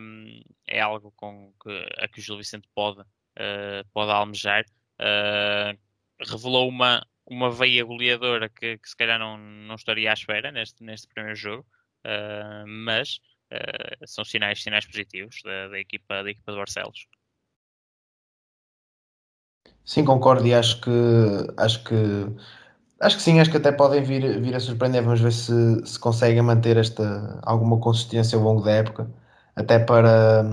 um, 0.00 0.40
é 0.66 0.80
algo 0.80 1.12
com 1.16 1.52
que, 1.62 1.88
a 1.98 2.08
que 2.08 2.20
o 2.20 2.22
Gil 2.22 2.38
Vicente 2.38 2.68
pode, 2.74 3.00
uh, 3.00 3.86
pode 3.92 4.10
almejar. 4.10 4.64
Uh, 4.98 5.78
revelou 6.20 6.68
uma, 6.68 7.06
uma 7.30 7.48
veia 7.50 7.84
goleadora 7.84 8.48
que, 8.48 8.76
que, 8.76 8.88
se 8.88 8.96
calhar 8.96 9.18
não, 9.18 9.38
não 9.38 9.76
estaria 9.76 10.10
à 10.10 10.12
espera 10.12 10.50
neste, 10.50 10.82
neste 10.82 11.06
primeiro 11.06 11.36
jogo, 11.36 11.64
uh, 12.04 12.66
mas 12.66 13.20
uh, 13.52 14.06
são 14.06 14.24
sinais, 14.24 14.60
sinais 14.60 14.84
positivos 14.84 15.36
da, 15.44 15.68
da, 15.68 15.78
equipa, 15.78 16.24
da 16.24 16.30
equipa 16.30 16.50
de 16.50 16.58
Barcelos. 16.58 17.06
Sim, 19.84 20.04
concordo 20.04 20.46
e 20.46 20.52
acho 20.52 20.80
que 20.80 20.90
acho 21.56 21.84
que 21.84 21.94
acho 23.00 23.16
que 23.16 23.22
sim, 23.22 23.40
acho 23.40 23.50
que 23.50 23.56
até 23.56 23.72
podem 23.72 24.02
vir, 24.02 24.40
vir 24.40 24.54
a 24.54 24.60
surpreender. 24.60 25.02
Vamos 25.02 25.20
ver 25.20 25.32
se, 25.32 25.86
se 25.86 25.98
conseguem 25.98 26.42
manter 26.42 26.76
esta 26.76 27.40
alguma 27.42 27.78
consistência 27.78 28.36
ao 28.36 28.44
longo 28.44 28.62
da 28.62 28.72
época, 28.72 29.10
até 29.54 29.78
para, 29.78 30.44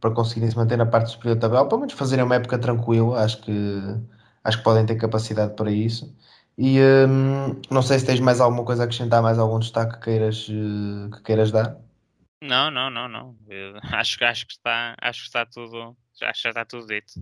para 0.00 0.10
conseguirem 0.10 0.50
se 0.50 0.56
manter 0.56 0.76
na 0.76 0.86
parte 0.86 1.10
superior 1.10 1.36
da 1.36 1.48
tabela, 1.48 1.68
pelo 1.68 1.80
menos 1.80 1.94
fazerem 1.94 2.24
uma 2.24 2.34
época 2.34 2.58
tranquila, 2.58 3.22
acho 3.24 3.40
que 3.42 3.52
acho 4.44 4.58
que 4.58 4.64
podem 4.64 4.86
ter 4.86 4.96
capacidade 4.96 5.54
para 5.54 5.70
isso. 5.70 6.14
E 6.58 6.78
hum, 7.08 7.60
não 7.70 7.82
sei 7.82 7.98
se 7.98 8.06
tens 8.06 8.20
mais 8.20 8.40
alguma 8.40 8.64
coisa 8.64 8.82
a 8.82 8.84
acrescentar, 8.84 9.22
mais 9.22 9.38
algum 9.38 9.58
destaque 9.58 9.94
que 9.94 10.04
queiras, 10.04 10.46
eh, 10.50 11.16
que 11.16 11.22
queiras 11.22 11.50
dar. 11.50 11.76
Não, 12.42 12.70
não, 12.70 12.90
não, 12.90 13.08
não. 13.08 13.36
Eu 13.48 13.76
acho, 13.92 14.22
acho 14.24 14.46
que 14.46 14.52
está, 14.52 14.94
acho 15.00 15.20
que 15.20 15.26
está 15.26 15.46
tudo, 15.46 15.96
acho 16.22 16.42
que 16.42 16.42
já 16.42 16.50
está 16.50 16.64
tudo 16.64 16.86
dito. 16.86 17.12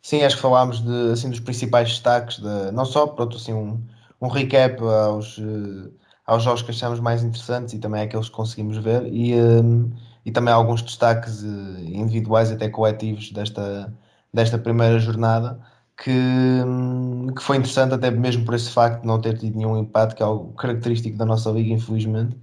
Sim, 0.00 0.22
acho 0.22 0.36
que 0.36 0.42
falámos 0.42 0.80
de, 0.80 1.12
assim, 1.12 1.30
dos 1.30 1.40
principais 1.40 1.88
destaques, 1.88 2.38
de, 2.38 2.70
não 2.70 2.84
só, 2.84 3.08
pronto, 3.08 3.36
assim, 3.36 3.52
um, 3.52 3.84
um 4.20 4.28
recap 4.28 4.80
aos, 4.80 5.38
uh, 5.38 5.92
aos 6.24 6.44
jogos 6.44 6.62
que 6.62 6.70
achamos 6.70 7.00
mais 7.00 7.24
interessantes 7.24 7.74
e 7.74 7.80
também 7.80 8.02
aqueles 8.02 8.28
que 8.28 8.34
conseguimos 8.36 8.76
ver 8.76 9.12
e, 9.12 9.34
um, 9.34 9.92
e 10.24 10.30
também 10.30 10.54
alguns 10.54 10.82
destaques 10.82 11.42
uh, 11.42 11.80
individuais 11.80 12.52
até 12.52 12.68
coletivos 12.68 13.32
desta, 13.32 13.92
desta 14.32 14.56
primeira 14.56 15.00
jornada 15.00 15.58
que, 15.98 16.10
um, 16.10 17.28
que 17.34 17.42
foi 17.42 17.56
interessante 17.56 17.94
até 17.94 18.10
mesmo 18.10 18.44
por 18.44 18.54
esse 18.54 18.70
facto 18.70 19.02
de 19.02 19.06
não 19.06 19.20
ter 19.20 19.38
tido 19.38 19.56
nenhum 19.56 19.78
empate, 19.78 20.14
que 20.14 20.22
é 20.22 20.26
algo 20.26 20.52
característico 20.54 21.16
da 21.16 21.24
nossa 21.24 21.50
liga, 21.50 21.72
infelizmente 21.72 22.36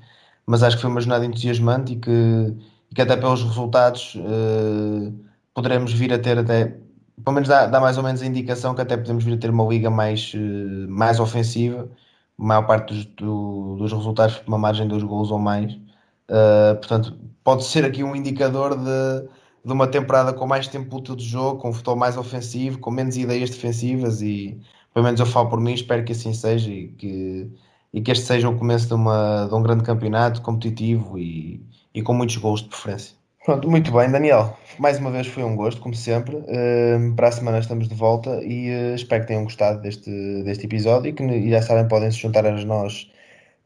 mas 0.45 0.63
acho 0.63 0.75
que 0.77 0.81
foi 0.81 0.91
uma 0.91 1.01
jornada 1.01 1.25
entusiasmante 1.25 1.93
e 1.93 1.95
que, 1.97 2.11
e 2.91 2.95
que 2.95 3.01
até 3.01 3.15
pelos 3.17 3.43
resultados 3.43 4.15
uh, 4.15 5.13
poderemos 5.53 5.93
vir 5.93 6.13
a 6.13 6.19
ter 6.19 6.37
até, 6.37 6.77
pelo 7.23 7.33
menos 7.35 7.49
dá, 7.49 7.67
dá, 7.67 7.79
mais 7.79 7.97
ou 7.97 8.03
menos 8.03 8.21
a 8.21 8.25
indicação 8.25 8.75
que 8.75 8.81
até 8.81 8.97
podemos 8.97 9.23
vir 9.23 9.33
a 9.35 9.37
ter 9.37 9.49
uma 9.49 9.65
liga 9.65 9.89
mais, 9.89 10.33
uh, 10.33 10.89
mais 10.89 11.19
ofensiva, 11.19 11.89
a 12.37 12.43
maior 12.43 12.67
parte 12.67 12.93
dos, 12.93 13.05
do, 13.05 13.75
dos 13.77 13.91
resultados 13.93 14.37
por 14.37 14.47
uma 14.49 14.57
margem 14.57 14.85
de 14.85 14.89
dois 14.91 15.03
gols 15.03 15.31
ou 15.31 15.39
mais. 15.39 15.73
Uh, 16.29 16.75
portanto, 16.77 17.17
pode 17.43 17.63
ser 17.65 17.85
aqui 17.85 18.03
um 18.03 18.15
indicador 18.15 18.75
de, 18.77 19.29
de 19.65 19.71
uma 19.71 19.88
temporada 19.88 20.34
com 20.34 20.45
mais 20.45 20.67
tempo 20.67 20.97
útil 20.97 21.15
de 21.15 21.26
jogo, 21.26 21.60
com 21.60 21.69
um 21.69 21.73
futebol 21.73 21.95
mais 21.95 22.17
ofensivo, 22.17 22.80
com 22.80 22.91
menos 22.91 23.15
ideias 23.17 23.49
defensivas 23.49 24.21
e 24.21 24.60
pelo 24.93 25.06
menos 25.06 25.19
eu 25.19 25.26
falo 25.26 25.49
por 25.49 25.60
mim, 25.60 25.73
espero 25.73 26.04
que 26.04 26.12
assim 26.12 26.34
seja 26.34 26.69
e 26.69 26.88
que 26.89 27.52
e 27.93 28.02
que 28.02 28.12
este 28.12 28.26
seja 28.26 28.49
o 28.49 28.58
começo 28.58 28.88
de, 28.88 28.95
uma, 28.95 29.45
de 29.47 29.54
um 29.54 29.62
grande 29.62 29.84
campeonato 29.84 30.41
competitivo 30.41 31.17
e, 31.17 31.62
e 31.93 32.02
com 32.02 32.13
muitos 32.13 32.38
gols 32.38 32.63
de 32.63 32.69
preferência. 32.69 33.15
Pronto, 33.45 33.69
muito 33.69 33.91
bem, 33.91 34.10
Daniel. 34.10 34.58
Mais 34.80 34.97
uma 34.97 35.12
vez 35.12 35.28
foi 35.28 35.43
um 35.43 35.56
gosto, 35.56 35.80
como 35.82 35.93
sempre. 35.93 36.38
Uh, 36.38 37.13
para 37.15 37.28
a 37.28 37.32
semana 37.32 37.60
estamos 37.60 37.88
de 37.88 37.93
volta 37.93 38.41
e 38.43 38.69
uh, 38.71 38.95
espero 38.95 39.21
que 39.21 39.28
tenham 39.28 39.43
gostado 39.43 39.82
deste, 39.82 40.10
deste 40.43 40.65
episódio 40.65 41.10
e 41.10 41.13
que 41.13 41.23
e 41.23 41.52
já 41.52 41.62
sabem, 41.62 41.88
podem 41.88 42.10
se 42.10 42.17
juntar 42.17 42.45
a 42.45 42.52
nós 42.63 43.12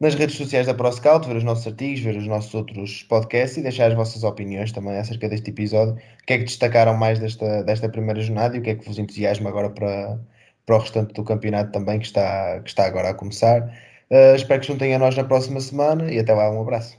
nas 0.00 0.14
redes 0.14 0.36
sociais 0.36 0.66
da 0.66 0.74
ProScout, 0.74 1.26
ver 1.26 1.36
os 1.36 1.44
nossos 1.44 1.66
artigos, 1.66 2.00
ver 2.00 2.16
os 2.16 2.26
nossos 2.26 2.54
outros 2.54 3.02
podcasts 3.02 3.56
e 3.58 3.62
deixar 3.62 3.88
as 3.88 3.94
vossas 3.94 4.22
opiniões 4.22 4.70
também 4.70 4.96
acerca 4.96 5.28
deste 5.28 5.50
episódio. 5.50 5.94
O 5.94 6.26
que 6.26 6.34
é 6.34 6.38
que 6.38 6.44
destacaram 6.44 6.96
mais 6.96 7.18
desta, 7.18 7.64
desta 7.64 7.88
primeira 7.88 8.20
jornada 8.20 8.56
e 8.56 8.60
o 8.60 8.62
que 8.62 8.70
é 8.70 8.74
que 8.76 8.86
vos 8.86 8.98
entusiasma 8.98 9.48
agora 9.48 9.70
para, 9.70 10.20
para 10.64 10.76
o 10.76 10.78
restante 10.78 11.14
do 11.14 11.24
campeonato 11.24 11.72
também 11.72 11.98
que 11.98 12.06
está, 12.06 12.60
que 12.60 12.68
está 12.68 12.86
agora 12.86 13.10
a 13.10 13.14
começar. 13.14 13.62
Uh, 14.10 14.36
espero 14.36 14.60
que 14.60 14.68
juntem 14.68 14.94
a 14.94 14.98
nós 14.98 15.16
na 15.16 15.24
próxima 15.24 15.60
semana 15.60 16.10
e 16.12 16.18
até 16.18 16.32
lá, 16.32 16.50
um 16.50 16.60
abraço. 16.60 16.96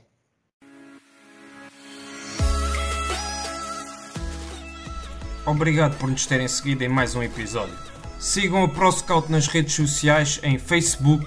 Obrigado 5.46 5.98
por 5.98 6.08
nos 6.08 6.26
terem 6.26 6.46
seguido 6.46 6.84
em 6.84 6.88
mais 6.88 7.14
um 7.14 7.22
episódio. 7.22 7.74
Sigam 8.18 8.62
a 8.62 8.68
ProScout 8.68 9.32
nas 9.32 9.48
redes 9.48 9.72
sociais 9.72 10.38
em 10.42 10.58
Facebook, 10.58 11.26